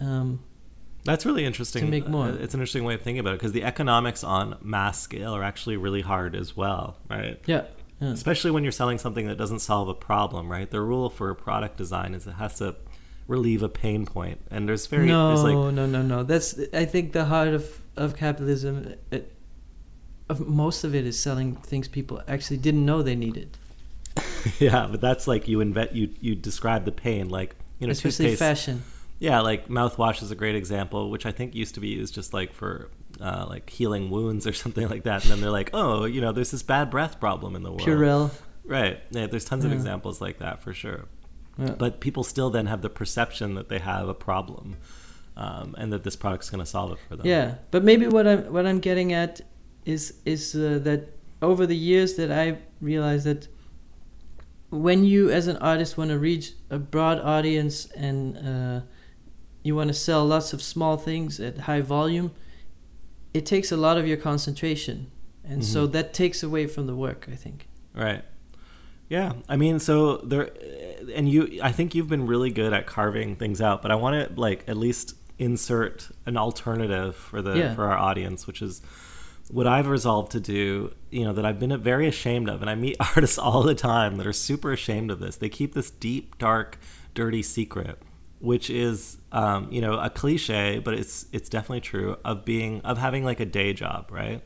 [0.00, 0.40] Um,
[1.04, 1.84] that's really interesting.
[1.84, 2.26] To make more.
[2.26, 5.34] Uh, It's an interesting way of thinking about it because the economics on mass scale
[5.34, 7.40] are actually really hard as well, right?
[7.46, 7.64] yeah,
[8.00, 8.08] yeah.
[8.10, 10.70] Especially when you're selling something that doesn't solve a problem, right?
[10.70, 12.76] The rule for a product design is it has to
[13.28, 16.22] relieve a pain point, and there's very no, there's like no, no, no.
[16.22, 18.94] That's I think the heart of of capitalism.
[19.10, 19.32] It,
[20.28, 23.58] of most of it is selling things people actually didn't know they needed,
[24.58, 28.26] yeah, but that's like you invent you you describe the pain like you know especially
[28.26, 28.38] toothpaste.
[28.38, 28.82] fashion.
[29.20, 32.32] Yeah, like mouthwash is a great example, which I think used to be used just
[32.32, 35.22] like for uh, like healing wounds or something like that.
[35.22, 37.82] And then they're like, oh, you know, there's this bad breath problem in the world.
[37.82, 38.30] Purell.
[38.64, 39.00] Right.
[39.10, 41.06] Yeah, there's tons of examples like that for sure.
[41.58, 41.72] Yeah.
[41.72, 44.76] But people still then have the perception that they have a problem,
[45.36, 47.26] um, and that this product's going to solve it for them.
[47.26, 49.42] Yeah, but maybe what I'm what I'm getting at
[49.84, 51.08] is is uh, that
[51.42, 53.48] over the years that I realized that
[54.70, 58.80] when you as an artist want to reach a broad audience and uh,
[59.62, 62.32] you want to sell lots of small things at high volume,
[63.34, 65.10] it takes a lot of your concentration,
[65.44, 65.92] and so Mhm.
[65.92, 67.28] that takes away from the work.
[67.30, 67.68] I think.
[67.94, 68.24] Right.
[69.08, 69.32] Yeah.
[69.48, 70.50] I mean, so there,
[71.14, 74.28] and you, I think you've been really good at carving things out, but I want
[74.34, 77.74] to like at least insert an alternative for the Yeah.
[77.74, 78.80] for our audience, which is
[79.48, 80.92] what I've resolved to do.
[81.10, 84.16] You know that I've been very ashamed of, and I meet artists all the time
[84.16, 85.36] that are super ashamed of this.
[85.36, 86.78] They keep this deep, dark,
[87.14, 87.98] dirty secret,
[88.40, 92.98] which is, um, you know, a cliche, but it's it's definitely true of being of
[92.98, 94.42] having like a day job, right?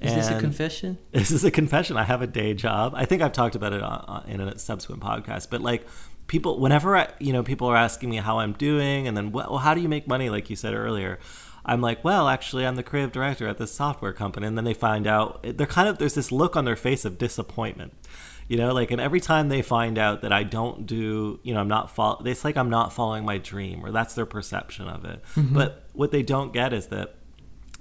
[0.00, 0.98] Is this a confession?
[1.12, 1.96] this is a confession.
[1.96, 2.92] I have a day job.
[2.96, 5.48] I think I've talked about it on, on, in a subsequent podcast.
[5.50, 5.86] But like
[6.26, 9.58] people, whenever I, you know, people are asking me how I'm doing, and then well,
[9.58, 10.30] how do you make money?
[10.30, 11.18] Like you said earlier,
[11.64, 14.74] I'm like, well, actually, I'm the creative director at this software company, and then they
[14.74, 17.94] find out they're kind of there's this look on their face of disappointment.
[18.48, 21.60] You know, like, and every time they find out that I don't do, you know,
[21.60, 25.04] I'm not follow, it's like I'm not following my dream, or that's their perception of
[25.04, 25.22] it.
[25.34, 25.54] Mm-hmm.
[25.54, 27.14] But what they don't get is that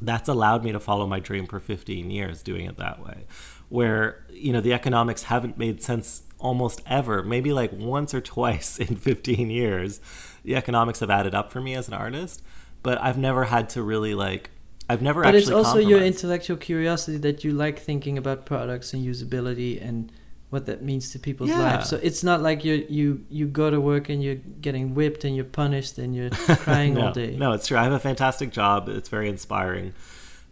[0.02, 3.26] that's allowed me to follow my dream for 15 years doing it that way
[3.70, 8.78] where you know the economics haven't made sense almost ever maybe like once or twice
[8.80, 10.02] in 15 years.
[10.44, 12.42] The economics have added up for me as an artist
[12.84, 14.52] but i've never had to really like
[14.90, 19.04] i've never but it's also your intellectual curiosity that you like thinking about products and
[19.04, 20.12] usability and
[20.54, 21.60] what that means to people's Yeah.
[21.60, 21.90] lives.
[21.90, 25.36] So it's not like you you you go to work and you're getting whipped and
[25.36, 27.36] you're punished and you're crying no, all day.
[27.36, 27.78] No, it's true.
[27.78, 28.88] I have a fantastic job.
[28.88, 29.94] It's very inspiring,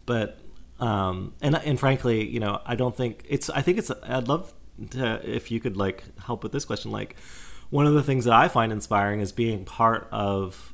[0.06, 0.40] but
[0.80, 3.50] um, and and frankly, you know, I don't think it's.
[3.52, 3.92] I think it's.
[4.04, 4.52] I'd love
[4.90, 6.92] to if you could like help with this question.
[6.92, 7.16] Like,
[7.70, 10.74] one of the things that I find inspiring is being part of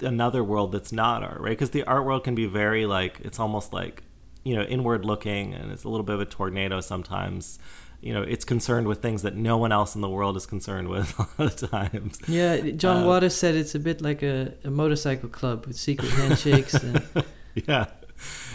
[0.00, 1.50] another world that's not art, right?
[1.50, 4.02] Because the art world can be very like it's almost like
[4.42, 7.58] you know inward looking, and it's a little bit of a tornado sometimes.
[8.06, 10.88] You know, it's concerned with things that no one else in the world is concerned
[10.88, 12.20] with a lot of times.
[12.28, 16.10] Yeah, John Uh, Waters said it's a bit like a, a motorcycle club with secret
[16.12, 16.74] handshakes.
[16.74, 17.02] and,
[17.66, 17.86] yeah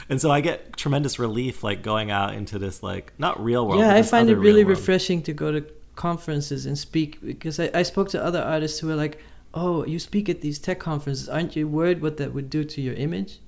[0.10, 3.80] and so i get tremendous relief like going out into this like not real world
[3.80, 5.62] yeah, I find it really refreshing to go to
[5.96, 9.20] conferences and speak because I, I spoke to other artists who were like,
[9.54, 11.30] "Oh, you speak at these tech conferences.
[11.30, 13.40] Aren't you worried what that would do to your image?"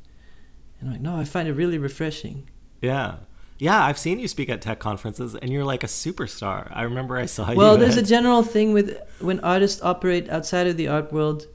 [0.80, 2.50] And I'm like, "No, I find it really refreshing."
[2.82, 3.16] yeah
[3.60, 7.18] yeah i've seen you speak at tech conferences and you're like a superstar i remember
[7.18, 10.88] i saw you Well, there's a general thing with when artists operate outside of the
[10.88, 11.48] art world.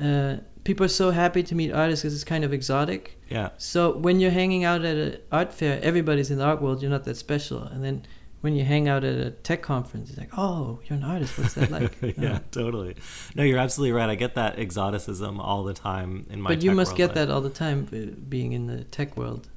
[0.00, 3.18] Uh, people are so happy to meet artists because it's kind of exotic.
[3.28, 6.82] yeah So when you're hanging out at an art fair, everybody's in the art world.
[6.82, 7.62] You're not that special.
[7.62, 8.06] And then
[8.42, 11.36] when you hang out at a tech conference, it's like, oh, you're an artist.
[11.38, 11.92] What's that like?
[12.16, 12.94] yeah Uh, totally
[13.34, 16.72] no you're absolutely right i get that exoticism all the time in my but you
[16.80, 17.14] must get life.
[17.18, 19.48] that all the time, uh, being in the tech world.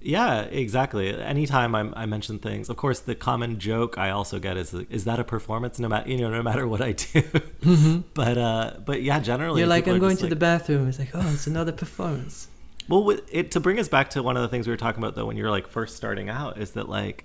[0.00, 1.08] Yeah, exactly.
[1.18, 5.04] Anytime I'm, I mention things, of course, the common joke I also get is, "Is
[5.04, 7.22] that a performance?" No matter you know, no matter what I do.
[8.14, 10.88] But uh, but yeah, generally, You're like, I'm going to like- the bathroom.
[10.88, 12.48] It's like, oh, it's another performance.
[12.88, 15.16] Well, it to bring us back to one of the things we were talking about
[15.16, 17.24] though, when you're like first starting out, is that like,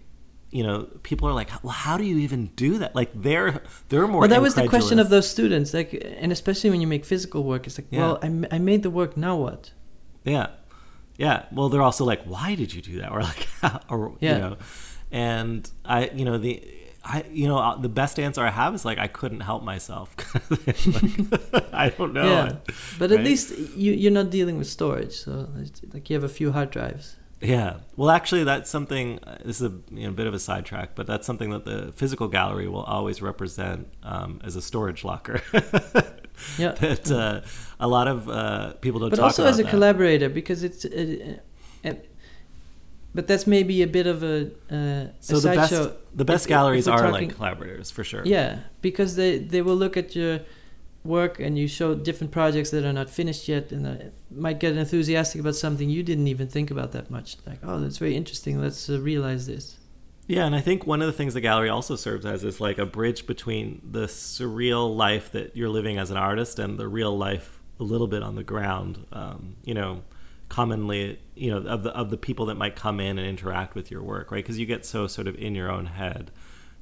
[0.50, 2.96] you know, people are like, well, how do you even do that?
[2.96, 4.22] Like they're they're more.
[4.22, 5.72] well, that was the question of those students.
[5.74, 8.00] Like, and especially when you make physical work, it's like, Yeah.
[8.00, 9.16] well, I, m- I made the work.
[9.18, 9.72] Now what?
[10.24, 10.48] Yeah,
[11.26, 11.38] yeah.
[11.56, 13.10] Well, they're also like, why did you do that?
[13.16, 13.44] Or like,
[13.94, 14.34] or Yeah.
[14.36, 14.56] you know,
[15.12, 15.62] and
[15.98, 16.54] I, you know, the.
[17.04, 20.08] I, you know, uh, the best answer I have is like I couldn't help myself.
[20.52, 22.30] like, I don't know.
[22.34, 22.48] yeah,
[23.00, 23.26] but at right?
[23.30, 23.48] least
[23.84, 25.14] you you're not dealing with storage.
[25.26, 25.32] So
[25.64, 27.06] it's like you have a few hard drives.
[27.54, 27.72] Yeah.
[27.98, 29.18] Well, actually, that's something.
[29.26, 31.92] uh, This is a you know, bit of a sidetrack, but that's something that the
[32.02, 35.42] physical gallery will always represent um, as a storage locker.
[36.58, 36.72] Yeah.
[36.86, 37.42] that uh,
[37.80, 39.70] a lot of uh, people don't but also as a that.
[39.70, 40.86] collaborator because it's
[43.14, 45.74] but that's maybe a bit of a uh, So a the best
[46.16, 48.24] the best If- galleries are talking- like collaborators for sure.
[48.26, 50.40] yeah because they they will look at your
[51.04, 53.96] work and you show different projects that are not finished yet and uh,
[54.30, 57.98] might get enthusiastic about something you didn't even think about that much like oh that's
[57.98, 59.78] very interesting let's uh, realize this
[60.32, 62.78] Yeah, and I think one of the things the gallery also serves as is like
[62.78, 67.18] a bridge between the surreal life that you're living as an artist and the real
[67.18, 69.06] life a little bit on the ground.
[69.12, 70.04] Um, you know,
[70.48, 73.92] commonly, you know, of the of the people that might come in and interact with
[73.92, 74.42] your work, right?
[74.42, 76.32] Because you get so sort of in your own head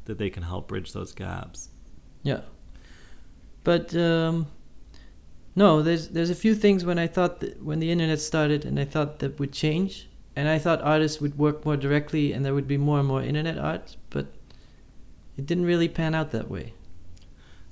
[0.05, 1.69] that they can help bridge those gaps.
[2.21, 2.41] Yeah.
[3.63, 4.45] But um,
[5.55, 8.79] no, there's there's a few things when I thought that when the internet started and
[8.79, 10.07] I thought that would change
[10.39, 13.21] and I thought artists would work more directly and there would be more and more
[13.21, 14.25] internet art, but
[15.37, 16.73] it didn't really pan out that way.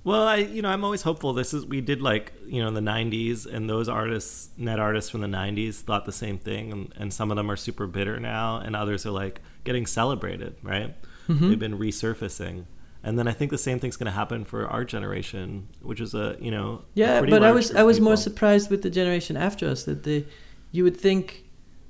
[0.04, 1.34] Well, I you know I'm always hopeful.
[1.34, 5.10] This is we did like you know in the '90s, and those artists, net artists
[5.12, 8.20] from the '90s, thought the same thing, and, and some of them are super bitter
[8.20, 10.96] now, and others are like getting celebrated, right?
[11.28, 11.50] Mhm.
[11.50, 12.66] They've been resurfacing,
[13.04, 16.14] and then I think the same thing's going to happen for our generation, which is
[16.14, 19.68] a you know Yeah, but I was I was more surprised with the generation after
[19.74, 20.26] us that they
[20.72, 21.44] you would think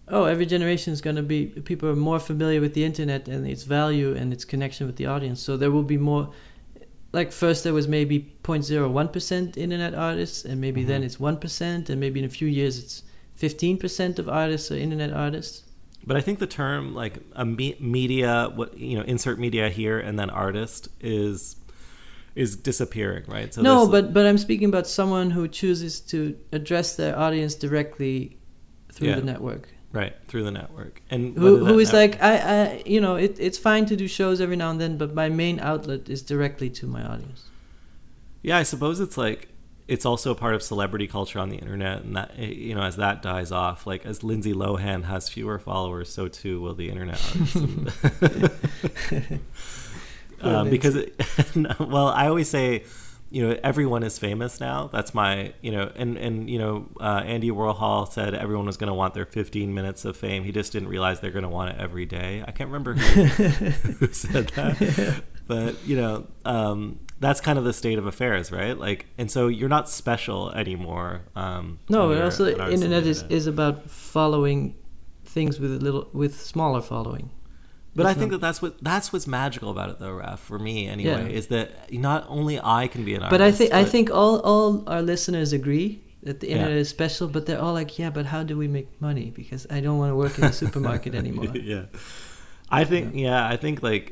[0.10, 3.46] oh every generation is going to be people are more familiar with the internet and
[3.48, 6.30] its value and its connection with the audience so there will be more
[7.13, 11.06] like first there was maybe 0.01% internet artists and maybe then Mhm.
[11.06, 13.04] it's 1% and maybe in a few years it's
[13.39, 15.63] 15% of artists are internet artists
[16.06, 20.00] But I think the term like a me- media, what you know, insert media here
[20.00, 21.56] and then artist is
[22.36, 23.52] is disappearing, right?
[23.54, 26.17] So no but but i'm speaking about someone who chooses to
[26.58, 28.38] address their audience directly
[28.93, 29.20] through Yeah.
[29.22, 33.00] the network right through the network and who who is net- like I, I you
[33.00, 36.10] know it, it's fine to do shows every now and then but my main outlet
[36.10, 37.46] is directly to my audience
[38.44, 39.50] Yeah, I suppose it's like
[39.88, 42.81] it's also a part of celebrity culture on the internet, and that eh, you know,
[42.81, 46.90] as that dies off, like as Lindsay Lohan has fewer followers, so too will the
[46.90, 47.19] internet.
[50.40, 51.19] Um, because, it,
[51.79, 52.83] well, I always say
[53.30, 54.90] you know everyone is famous now.
[54.92, 58.88] That's my you know and and you know uh, andy warhol said everyone was going
[58.88, 60.44] to want their 15 minutes of fame.
[60.44, 62.44] He just didn't realize they're going to want it every day.
[62.48, 63.23] I can't remember who,
[64.06, 65.23] who said that.
[65.48, 68.78] But you know um, that's kind of the state of affairs right?
[68.78, 73.48] Like and so you're not special anymore um, no but also on internet is, is
[73.48, 74.75] about following
[75.25, 77.30] things with a little with smaller following
[77.98, 80.39] But I think not- that that's what that's what's magical about it, though, Raf.
[80.39, 81.39] For me, anyway, Yeah.
[81.39, 84.39] is that not only I can be an artist, but I think I think all
[84.52, 85.89] all our listeners agree
[86.23, 86.56] that the Yeah.
[86.56, 89.27] internet is special, but they're all like, yeah, but how do we make money?
[89.41, 91.52] Because I don't want to work in a supermarket anymore.
[91.73, 91.85] yeah,
[92.69, 93.48] I think yeah.
[93.54, 94.06] I think like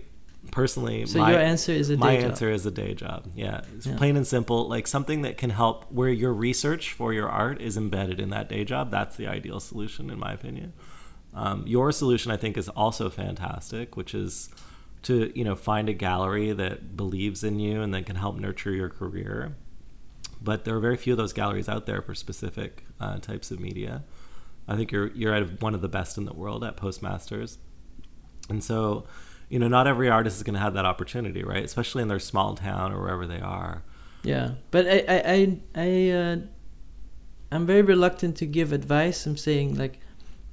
[0.51, 2.25] personally, So my, your answer is a day my job.
[2.31, 3.25] answer is a day job.
[3.35, 3.97] Yeah, it's Yeah.
[3.97, 4.67] plain and simple.
[4.69, 8.47] Like something that can help where your research for your art is embedded in that
[8.47, 8.91] day job.
[8.91, 10.73] That's the ideal solution, in my opinion.
[11.35, 14.49] Um, your solution, I think, is also fantastic, which is
[15.03, 18.71] to you know find a gallery that believes in you and that can help nurture
[18.71, 19.55] your career.
[20.41, 23.59] But there are very few of those galleries out there for specific uh, types of
[23.59, 24.03] media.
[24.67, 27.57] I think you're you're at one of the best in the world at Postmasters,
[28.49, 29.05] and so
[29.49, 31.63] you know not every artist is going to have that opportunity, right?
[31.63, 33.83] Especially in their small town or wherever they are.
[34.23, 36.37] Yeah, but I I I, I uh,
[37.51, 39.25] I'm very reluctant to give advice.
[39.25, 39.99] I'm saying like,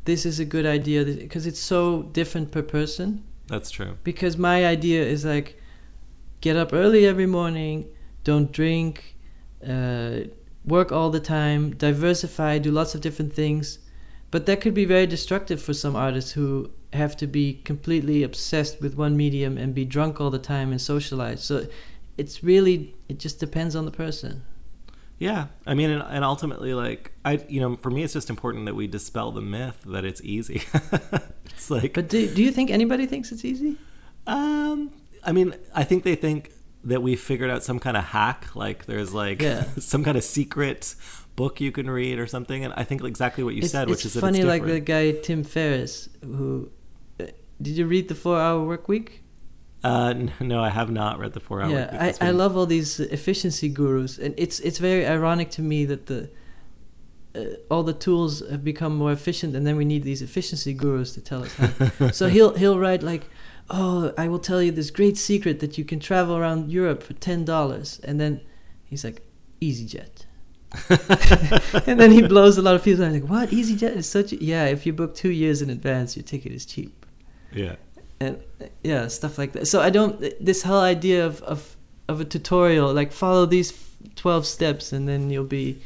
[0.04, 3.24] this is a good idea because it's so different per person.
[3.46, 3.98] That's true.
[4.02, 5.60] Because my idea is like,
[6.40, 7.88] get up early every morning,
[8.24, 9.16] don't drink,
[9.66, 10.20] uh,
[10.64, 13.78] work all the time, diversify, do lots of different things.
[14.30, 18.80] But that could be very destructive for some artists who have to be completely obsessed
[18.80, 21.42] with one medium and be drunk all the time and socialize.
[21.42, 21.66] So
[22.16, 24.42] it's really it just depends on the person.
[25.22, 28.66] Yeah, I mean, and, and ultimately, like I, you know, for me, it's just important
[28.66, 30.62] that we dispel the myth that it's easy.
[31.44, 33.78] it's like, But do do you think anybody thinks it's easy?
[34.26, 34.90] um,
[35.22, 36.50] I mean, I think they think
[36.82, 39.62] that we figured out some kind of hack, like there's like Yeah.
[39.78, 40.96] some kind of secret
[41.36, 43.90] book you can read or something, and I think exactly what you it's, said, it's
[43.90, 46.68] which is that funny, it's like the guy Tim Ferriss, who
[47.20, 47.26] uh,
[47.60, 49.21] did you read the Four Hour Work Week?
[49.84, 51.70] Uh, no, I have not read the four hour.
[51.70, 55.84] yeah, I, I love all these efficiency gurus, and it's it's very ironic to me
[55.86, 56.30] that the
[57.34, 61.14] uh, all the tools have become more efficient, and then we need these efficiency gurus
[61.14, 62.10] to tell us how.
[62.12, 63.24] so he'll he'll write like,
[63.70, 67.14] "Oh, I will tell you this great secret that you can travel around Europe for
[67.14, 68.40] ten dollars," and then
[68.84, 69.22] he's like,
[69.60, 70.26] "EasyJet."
[71.86, 73.04] and then he blows a lot of people.
[73.04, 73.50] I'm like, "What?
[73.50, 74.66] EasyJet is such a yeah.
[74.66, 77.06] If you book two years in advance, your ticket is cheap."
[77.54, 77.76] yeah,
[78.20, 78.42] and
[78.82, 81.76] yeah stuff like that so i don't this whole idea of of,
[82.08, 83.72] of a tutorial like follow these
[84.16, 85.80] 12 steps and then you'll be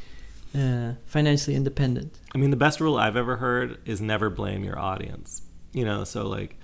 [0.55, 4.79] uh, financially independent I mean, the best rule I've ever heard is never blame your
[4.79, 5.41] audience.
[5.73, 6.59] You know, so like,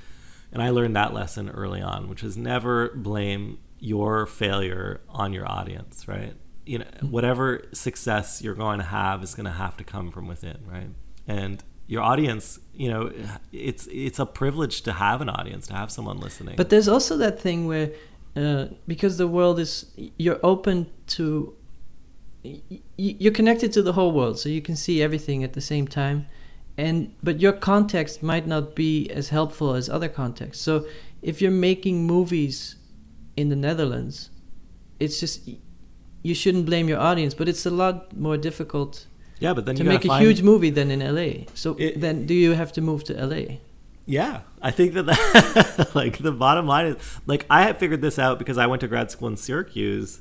[0.53, 5.51] and I learned that lesson early on, which is never blame your failure on your
[5.51, 6.35] audience, right?
[6.67, 10.29] You know, whatever success you're going to have is going to have to come from
[10.29, 10.91] within, right?
[11.27, 13.13] And your audience, you know,
[13.53, 16.55] it's it's a privilege to have an audience, to have someone listening.
[16.57, 17.89] but there's also that thing where
[18.43, 19.73] uh, because the world is
[20.17, 20.77] you're open
[21.07, 21.55] to
[22.97, 26.27] you're connected to the whole world so you can see everything at the same time
[26.77, 30.85] and but your context might not be as helpful as other contexts so
[31.21, 32.77] if you're making movies
[33.37, 34.31] in the netherlands
[34.99, 35.49] it's just
[36.23, 39.07] you shouldn't blame your audience but it's a lot more difficult
[39.43, 42.27] yeah, but then to make a find- huge movie than in la so It- then
[42.27, 43.57] do you have to move to la
[44.07, 48.19] Yeah, I think that, that like the bottom line is like I had figured this
[48.19, 50.21] out because I went to grad school in Syracuse.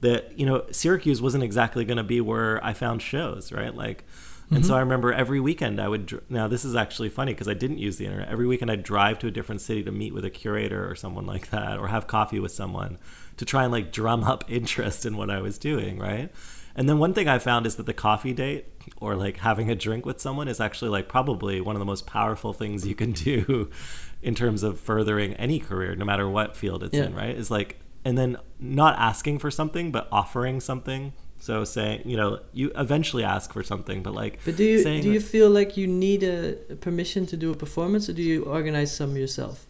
[0.00, 3.74] That you know Syracuse wasn't exactly going to be where I found shows, right?
[3.74, 4.04] Like,
[4.50, 4.76] and so mm-hmm.
[4.76, 6.20] I remember every weekend I would.
[6.28, 8.28] Now this is actually funny because I didn't use the internet.
[8.28, 11.24] Every weekend I'd drive to a different city to meet with a curator or someone
[11.24, 12.98] like that, or have coffee with someone
[13.38, 16.30] to try and like drum up interest in what I was doing, right?
[16.76, 18.66] And then one thing I found is that the coffee date
[19.00, 22.06] or like having a drink with someone is actually like probably one of the most
[22.06, 23.70] powerful things you can do
[24.22, 27.36] in terms of furthering any career, no matter what field it's in, right?
[27.36, 31.12] Is like, and then not asking for something, but offering something.
[31.38, 35.02] So saying, you know, you eventually ask for something, but like, But do you saying
[35.02, 38.22] do you feel like you need a, a permission to do a performance, or do
[38.22, 39.66] you organize some yourself?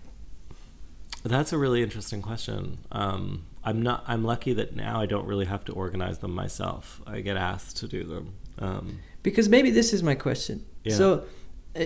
[1.24, 2.78] That's a really interesting question.
[2.92, 4.04] Um, I'm not.
[4.06, 7.00] I'm lucky that now I don't really have to organize them myself.
[7.06, 8.34] I get asked to do them.
[8.58, 10.64] Um, Because maybe this is my question.
[10.84, 10.96] Yeah.
[10.96, 11.24] So,
[11.74, 11.84] uh,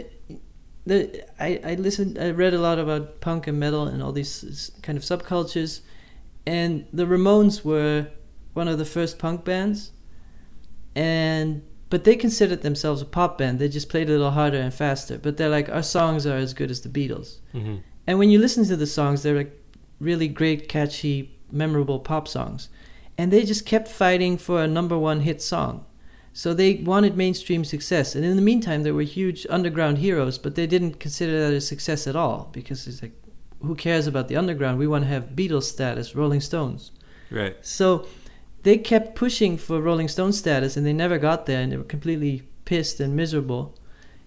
[0.86, 2.18] the I I listened.
[2.18, 5.80] I read a lot about punk and metal and all these kind of subcultures,
[6.46, 8.08] and the Ramones were
[8.54, 9.92] one of the first punk bands,
[10.94, 13.58] and but they considered themselves a pop band.
[13.58, 15.16] They just played a little harder and faster.
[15.18, 17.38] But they're like our songs are as good as the Beatles.
[17.54, 17.82] mhm.
[18.06, 19.52] And when you listen to the songs, they're like
[20.00, 22.68] really great, catchy, memorable pop songs.
[23.18, 25.84] and they just kept fighting for a number one hit song.
[26.32, 30.54] So they wanted mainstream success, and in the meantime, there were huge underground heroes, but
[30.54, 33.20] they didn't consider that a success at all because it's like,
[33.60, 34.78] who cares about the underground?
[34.78, 36.92] We want to have Beatles status, Rolling Stones.
[37.28, 37.56] Right.
[37.60, 38.06] So
[38.62, 41.82] they kept pushing for Rolling Stone status, and they never got there, and they were
[41.82, 43.76] completely pissed and miserable,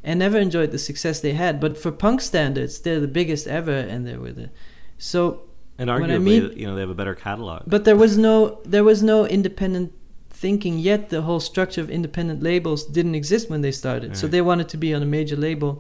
[0.04, 1.62] and never enjoyed the success they had.
[1.62, 4.50] But for punk standards, they're the biggest ever, and they were the
[4.98, 5.44] so.
[5.82, 7.64] And arguably, I mean- you know, they have a better catalog.
[7.68, 9.92] But there was no there was no independent
[10.30, 11.10] thinking yet.
[11.10, 14.16] The whole structure of independent labels didn't exist when they started.
[14.18, 15.72] So they wanted to be on a major label.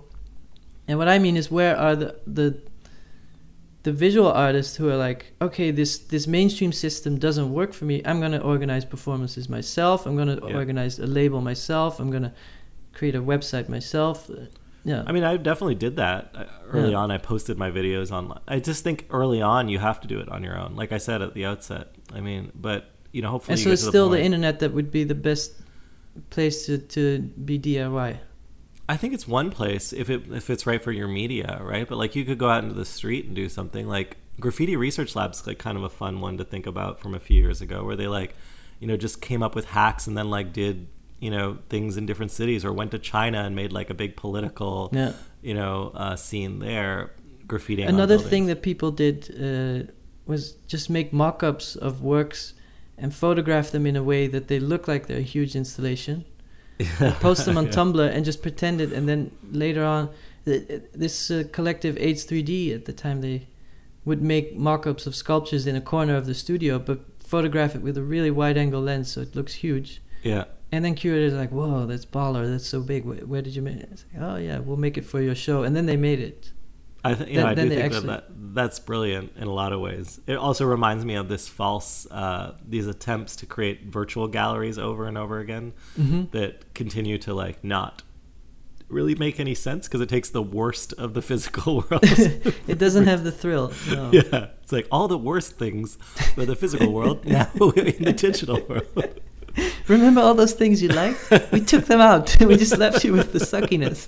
[0.88, 2.47] And what I mean is, where are the the
[3.84, 8.02] the visual artists who are like, okay, this this mainstream system doesn't work for me.
[8.06, 10.06] I'm gonna organize performances myself.
[10.08, 10.56] I'm gonna Yeah.
[10.62, 11.99] organize a label myself.
[11.99, 12.34] I'm gonna
[12.93, 14.30] create a website myself.
[14.84, 15.03] Yeah.
[15.05, 16.97] I mean, I definitely did that Uh, early Yeah.
[16.97, 17.11] on.
[17.11, 18.39] I posted my videos online.
[18.47, 20.75] I just think early on you have to do it on your own.
[20.75, 21.93] Like I said at the outset.
[22.13, 24.89] I mean, but you know, hopefully, and so it's to still the, internet that would
[24.91, 25.53] be the best
[26.29, 28.17] place to, to be DIY.
[28.89, 31.88] I think it's one place if it if it's right for your media, right?
[31.88, 35.15] But like you could go out into the street and do something like graffiti research
[35.15, 37.84] labs, like kind of a fun one to think about from a few years ago,
[37.84, 38.34] where they like,
[38.79, 40.88] you know, just came up with hacks and then like did
[41.22, 44.15] you know things in different cities or went to China and made like a big
[44.15, 45.13] political, Yeah.
[45.41, 47.11] you know, uh, scene there,
[47.47, 47.88] graffitiing.
[47.88, 49.17] on Another thing that people did
[49.47, 49.91] uh,
[50.26, 50.41] was
[50.74, 52.53] just make mock-ups of works
[52.97, 56.26] and photograph them in a way that they look like they're a huge installation.
[57.19, 57.72] Post them on Yeah.
[57.78, 60.09] Tumblr and just pretend it, and then later on,
[60.45, 63.47] th- th- this uh, collective AIDS 3D at the time they
[64.05, 67.95] would make mock-ups of sculptures in a corner of the studio, but photograph it with
[67.97, 70.01] a really wide-angle lens so it looks huge.
[70.24, 70.45] Yeah.
[70.72, 72.49] And then curators are like, "Whoa, that's baller!
[72.49, 73.03] That's so big.
[73.05, 75.63] Where, where did you make it?" Like, "Oh yeah, we'll make it for your show."
[75.63, 76.51] And then they made it.
[77.03, 79.51] I think you Then- know I do think actually- that, that that's brilliant in a
[79.53, 80.19] lot of ways.
[80.28, 85.07] It also reminds me of this false uh, these attempts to create virtual galleries over
[85.07, 88.03] and over again hmm that continue to like not
[88.89, 92.01] really make any sense because it takes the worst of the physical world.
[92.03, 93.72] it doesn't have the thrill.
[93.89, 94.09] No.
[94.13, 95.97] yeah, it's like all the worst things
[96.38, 99.19] of the physical world now in the digital world.
[99.88, 101.20] Remember all those things you liked?
[101.52, 102.36] We took them out.
[102.41, 104.08] we just left you with the suckiness.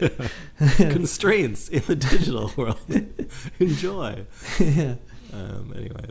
[0.90, 2.78] Constraints in the digital world.
[3.58, 4.24] Enjoy.
[4.60, 4.94] yeah.
[5.32, 6.06] um, anyway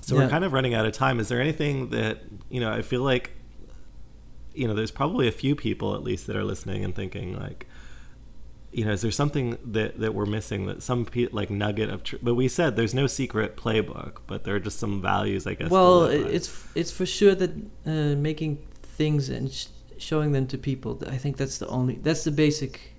[0.00, 0.24] so Yeah.
[0.24, 3.02] we're kind of running out of time is there anything that you know i feel
[3.02, 3.32] like
[4.54, 7.66] you know there's probably a few people at least that are listening and thinking like
[8.72, 12.02] you know is there something that that we're missing that some pe- like nugget of
[12.02, 15.54] tr- but we said there's no secret playbook but there are just some values i
[15.54, 17.50] guess Well, it's it's for sure that
[17.86, 19.66] uh, making things and sh-
[19.98, 21.00] showing them to people.
[21.08, 21.94] I think that's the only.
[22.06, 22.92] That's the basic.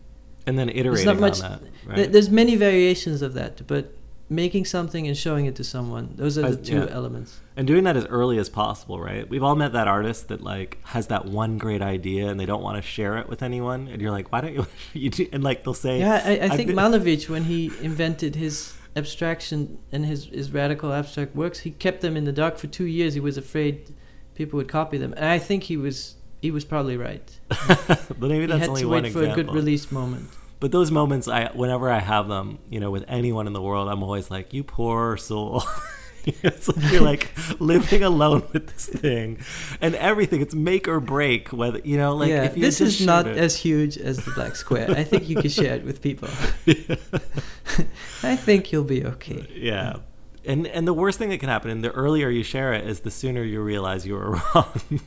[0.47, 1.41] and then There's iterating not much.
[1.41, 3.93] on that th- There's many variations of that, but
[4.29, 6.13] making something and showing it to someone.
[6.15, 6.87] Those are the two yeah.
[6.91, 7.39] elements.
[7.57, 10.77] and doing that as early as possible right we've all met that artist that like
[10.83, 14.01] has that one great idea and they don't want to share it with anyone and
[14.01, 16.67] you're like why don't you, you do, and like they'll say Yeah, I, I think
[16.67, 22.01] been- Malevich, when he invented his abstraction and his, his radical abstract works, he kept
[22.01, 23.13] them in the dark for two years.
[23.13, 23.93] He was afraid
[24.35, 27.39] people would copy them, and I think he was he was probably right.
[27.67, 29.41] but maybe he that's had only to one wait for example.
[29.41, 30.29] a good release moment.
[30.59, 33.87] But those moments, I whenever I have them, you know, with anyone in the world,
[33.87, 35.63] I'm always like, "You poor soul."
[36.25, 39.39] it's like you're like living alone with this thing,
[39.79, 40.41] and everything.
[40.41, 41.49] It's make or break.
[41.49, 44.31] Whether you know, like yeah, if you this is not it- as huge as the
[44.31, 44.91] black square.
[44.91, 46.27] I think you can share it with people.
[48.23, 49.47] I think you'll be okay.
[49.55, 49.97] yeah.
[50.45, 53.01] And and the worst thing that can happen, and the earlier you share it, is
[53.01, 55.01] the sooner you realize you were wrong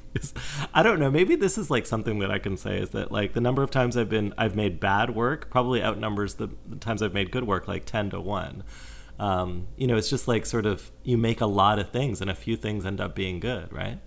[0.74, 1.10] I don't know.
[1.10, 3.70] Maybe this is like something that I can say is that like the number of
[3.70, 7.44] times I've been I've made bad work probably outnumbers the, the times I've made good
[7.44, 8.62] work, like ten to one.
[9.18, 12.30] Um, you know, it's just like sort of you make a lot of things, and
[12.30, 13.98] a few things end up being good, right?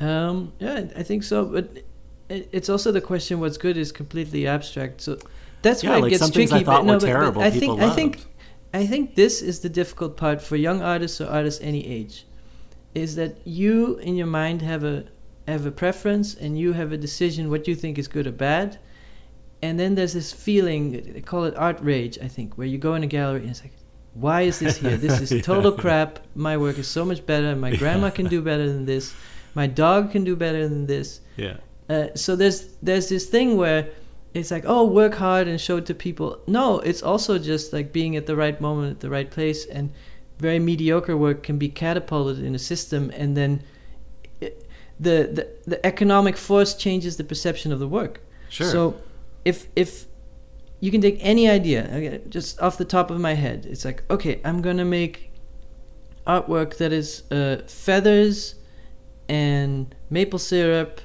[0.00, 1.44] Um, yeah, I think so.
[1.46, 1.84] But
[2.28, 5.00] it's also the question: what's good is completely abstract.
[5.00, 5.18] So
[5.62, 6.52] that's Yeah, where it gets tricky.
[6.52, 8.24] I thought but no, were but- but I think I think.
[8.74, 12.26] I think this is the difficult part for young artists or artists any age,
[12.94, 15.04] is that you in your mind have a
[15.46, 18.78] have a preference and you have a decision what you think is good or bad,
[19.62, 20.82] and then there's this feeling
[21.14, 22.18] they call it art rage.
[22.26, 23.72] I think where you go in a gallery and it's like.
[24.16, 24.96] Why is this here?
[24.96, 25.42] This is Yeah.
[25.42, 26.20] total crap.
[26.36, 27.56] My work is so much better.
[27.56, 29.12] My grandma can do better than this.
[29.54, 31.20] My dog can do better than this.
[31.36, 31.56] Yeah.
[31.88, 33.88] Uh, so there's there's this thing where
[34.34, 37.92] it's like oh work hard and show it to people no it's also just like
[37.92, 39.90] being at the right moment at the right place and
[40.38, 43.62] very mediocre work can be catapulted in a system and then
[44.40, 44.68] it,
[44.98, 48.70] the, the the economic force changes the perception of the work Sure.
[48.70, 49.00] so
[49.44, 50.06] if if
[50.80, 54.40] you can take any idea just off the top of my head it's like okay
[54.44, 55.30] i'm gonna make
[56.26, 58.56] artwork that is uh, feathers
[59.28, 61.00] and maple syrup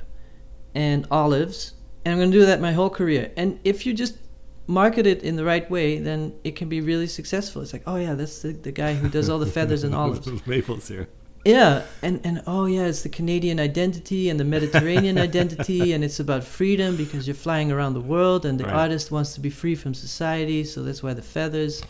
[0.75, 1.73] and olives,
[2.09, 3.31] and I'm going to do that my whole career.
[3.37, 4.17] And if you just
[4.65, 7.61] market it in the right way, then it can be really successful.
[7.61, 10.27] It's like, oh yeah, that's the, the guy who does all the feathers and olives.
[10.47, 11.07] Maple here.
[11.45, 16.19] Yeah, and and oh yeah, it's the Canadian identity and the Mediterranean identity, and it's
[16.19, 18.73] about freedom because you're flying around the world, and the Right.
[18.73, 21.81] artist wants to be free from society, so that's why the feathers.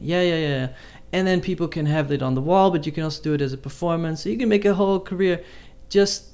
[0.00, 0.68] Yeah, yeah, yeah.
[1.12, 3.40] And then people can have it on the wall, but you can also do it
[3.40, 4.22] as a performance.
[4.22, 5.42] So you can make a whole career
[5.88, 6.24] just.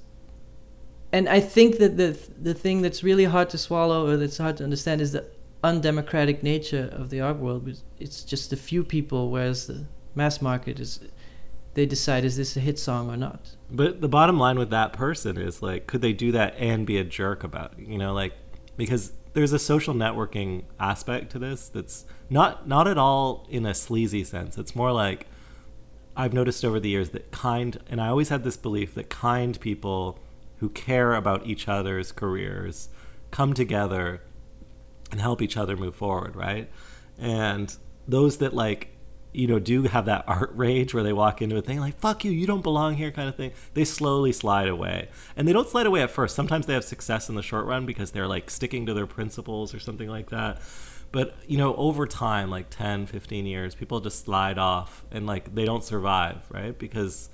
[1.13, 4.57] And I think that the the thing that's really hard to swallow or that's hard
[4.59, 5.27] to understand is the
[5.63, 7.81] undemocratic nature of the art world.
[8.01, 9.85] It's just a few people, whereas the
[10.15, 11.01] mass market is
[11.75, 13.57] they decide is this a hit song or not.
[13.71, 16.99] But the bottom line with that person is like, could they do that and be
[16.99, 17.87] a jerk about it?
[17.87, 18.35] You know, like
[18.77, 23.75] because there's a social networking aspect to this that's not not at all in a
[23.75, 24.59] sleazy sense.
[24.59, 25.27] It's more like
[26.17, 29.59] I've noticed over the years that kind, and I always had this belief that kind
[29.59, 30.19] people
[30.63, 32.89] who care about each other's careers
[33.33, 34.23] come together
[35.11, 36.71] and help each other move forward, right?
[37.19, 38.97] And those that like,
[39.33, 42.25] you know, do have that art rage where they walk into a thing like "fuck
[42.25, 43.51] you, you don't belong here" kind of thing.
[43.75, 46.37] They slowly slide away, and they don't slide away at first.
[46.37, 49.75] Sometimes they have success in the short run because they're like sticking to their principles
[49.75, 50.63] or something like that.
[51.11, 55.57] But you know, over time, like 10, 15 years, people just slide off and like
[55.57, 56.79] they don't survive, right?
[56.79, 57.31] Because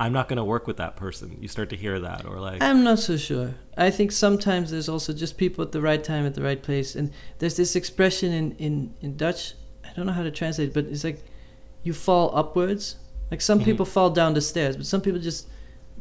[0.00, 1.36] I'm not going to work with that person.
[1.42, 3.54] You start to hear that, or like, I'm not so sure.
[3.76, 6.96] I think sometimes there's also just people at the right time at the right place,
[6.98, 9.54] and there's this expression in in in Dutch.
[9.84, 11.20] I don't know how to translate, it, but it's like
[11.82, 12.96] you fall upwards.
[13.30, 13.64] Like some Mhm.
[13.68, 15.46] people fall down the stairs, but some people just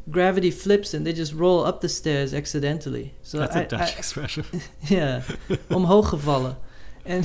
[0.10, 3.14] gravity flips and they just roll up the stairs accidentally.
[3.22, 4.46] So that's I- a Dutch I- expression.
[4.88, 5.22] yeah,
[5.70, 6.56] omhoog gevallen,
[7.06, 7.24] and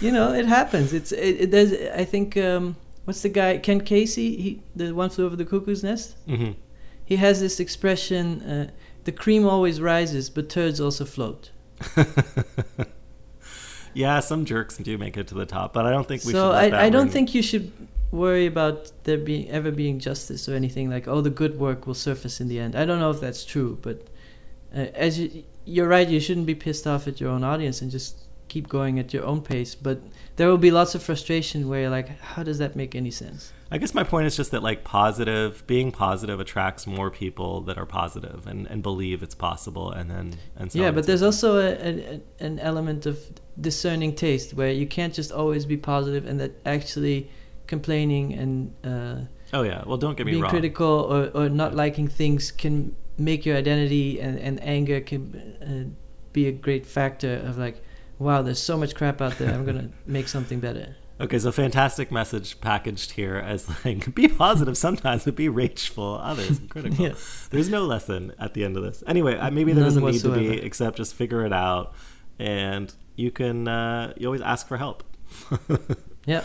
[0.00, 0.92] you know it happens.
[0.92, 1.72] It's it, it there's
[2.02, 5.82] I think um, what's the guy Ken Kesey he the one flew over the cuckoo's
[5.82, 6.16] nest.
[6.26, 6.52] hmm
[7.04, 8.70] He has this expression: uh,
[9.04, 11.50] "The cream always rises, but turds also float."
[13.94, 16.38] yeah, some jerks do make it to the top, but I don't think we should.
[16.38, 17.72] so I, I don't think you should
[18.10, 21.94] worry about there being ever being justice or anything like oh the good work will
[21.94, 22.74] surface in the end.
[22.76, 24.06] I don't know if that's true, but
[24.74, 27.90] uh, as you, you're right, you shouldn't be pissed off at your own audience and
[27.90, 28.16] just
[28.52, 29.74] keep going at your own pace.
[29.74, 30.02] But
[30.36, 33.52] there will be lots of frustration where you're like, how does that make any sense?
[33.70, 37.78] I guess my point is just that like positive, being positive attracts more people that
[37.78, 41.56] are positive and, and believe it's possible, and then and so yeah, but there's also
[41.56, 43.18] a, a, an element of
[43.58, 47.30] discerning taste where you can't just always be positive and that actually
[47.66, 49.24] complaining and uh,
[49.54, 49.82] oh yeah.
[49.86, 50.50] Well, don't get me being wrong.
[50.50, 55.20] critical or, or not liking things can make your identity and, and anger can
[55.62, 55.84] uh,
[56.34, 57.82] be a great factor of like
[58.22, 62.10] wow there's so much crap out there i'm gonna make something better Okay, so fantastic
[62.10, 67.06] message packaged here as like be positive sometimes, but be rageful others and critical.
[67.06, 67.14] Yeah.
[67.50, 69.04] There's no lesson at the end of this.
[69.06, 71.94] Anyway, maybe there None doesn't need to be, except just figure it out,
[72.40, 75.04] and you can uh, you always ask for help.
[76.26, 76.42] yeah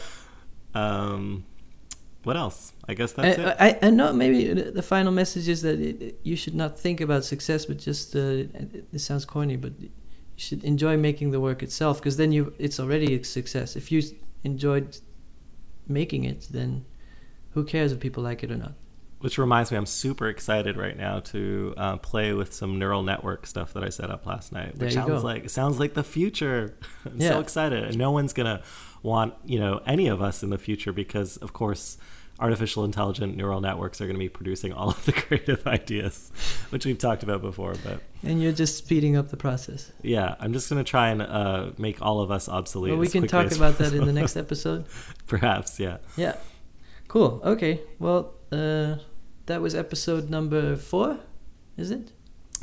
[0.76, 1.46] um,
[2.24, 2.74] what else?
[2.88, 3.80] I guess that's I, it.
[3.84, 7.02] I, I know maybe the final message is that it, it- you should not think
[7.02, 9.72] about success but just uh, it, it sounds corny but
[10.38, 13.92] you should enjoy making the work itself because then you it's already a success if
[13.92, 14.02] you
[14.44, 14.98] enjoyed
[15.88, 16.86] making it then
[17.52, 18.74] who cares if people like it or not
[19.20, 23.48] Which reminds me, I'm super excited right now to uh, play with some neural network
[23.48, 24.72] stuff that I set up last night.
[24.78, 25.28] There Which sounds go.
[25.32, 26.78] like sounds like the future.
[27.06, 27.30] I'm Yeah.
[27.34, 28.62] so excited, and no one's gonna
[29.02, 31.98] want you know any of us in the future because, of course,
[32.40, 36.32] artificial intelligent neural networks are going to be producing all of the creative ideas,
[36.70, 37.74] which we've talked about before.
[37.84, 41.22] But and you're just speeding up the process yeah, I'm just going to try and
[41.22, 42.92] uh, make all of us obsolete.
[42.92, 44.86] well we can talk about that in the next episode
[45.28, 45.98] Perhaps, yeah.
[46.16, 46.36] yeah
[47.08, 48.96] cool okay well uh
[49.46, 51.20] that was episode number four
[51.78, 52.12] is it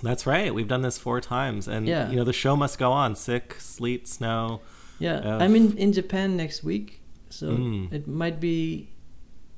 [0.03, 0.53] That's right.
[0.55, 2.11] We've done this four times, and Yeah.
[2.11, 3.15] you know the show must go on.
[3.17, 4.61] Sick, sleet, snow.
[4.99, 7.01] Yeah, Uh, I'm in, in Japan next week,
[7.31, 7.93] so Mm.
[7.93, 8.91] it might be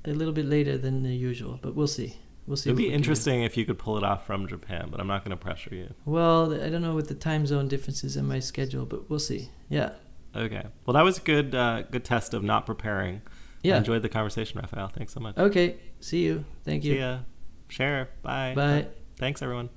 [0.07, 2.17] a little bit later than the usual, but we'll see.
[2.47, 2.71] We'll see.
[2.71, 2.97] It'd be we can do.
[2.97, 5.75] interesting if you could pull it off from Japan, but I'm not going to pressure
[5.75, 5.93] you.
[6.05, 9.49] Well, I don't know with the time zone differences in my schedule, but we'll see.
[9.69, 9.91] Yeah,
[10.37, 10.63] Okay.
[10.85, 13.23] Well, that was a good, uh, good test of not preparing.
[13.27, 13.31] I
[13.63, 13.79] yeah.
[13.79, 14.89] enjoyed the conversation, Raphael.
[14.89, 15.37] Thanks so much.
[15.37, 16.45] Okay, see you.
[16.65, 16.95] Thank you.
[16.95, 17.19] See ya.
[17.69, 18.11] Share.
[18.23, 18.53] Bye.
[18.55, 18.87] Bye.
[19.17, 19.71] Thanks, everyone.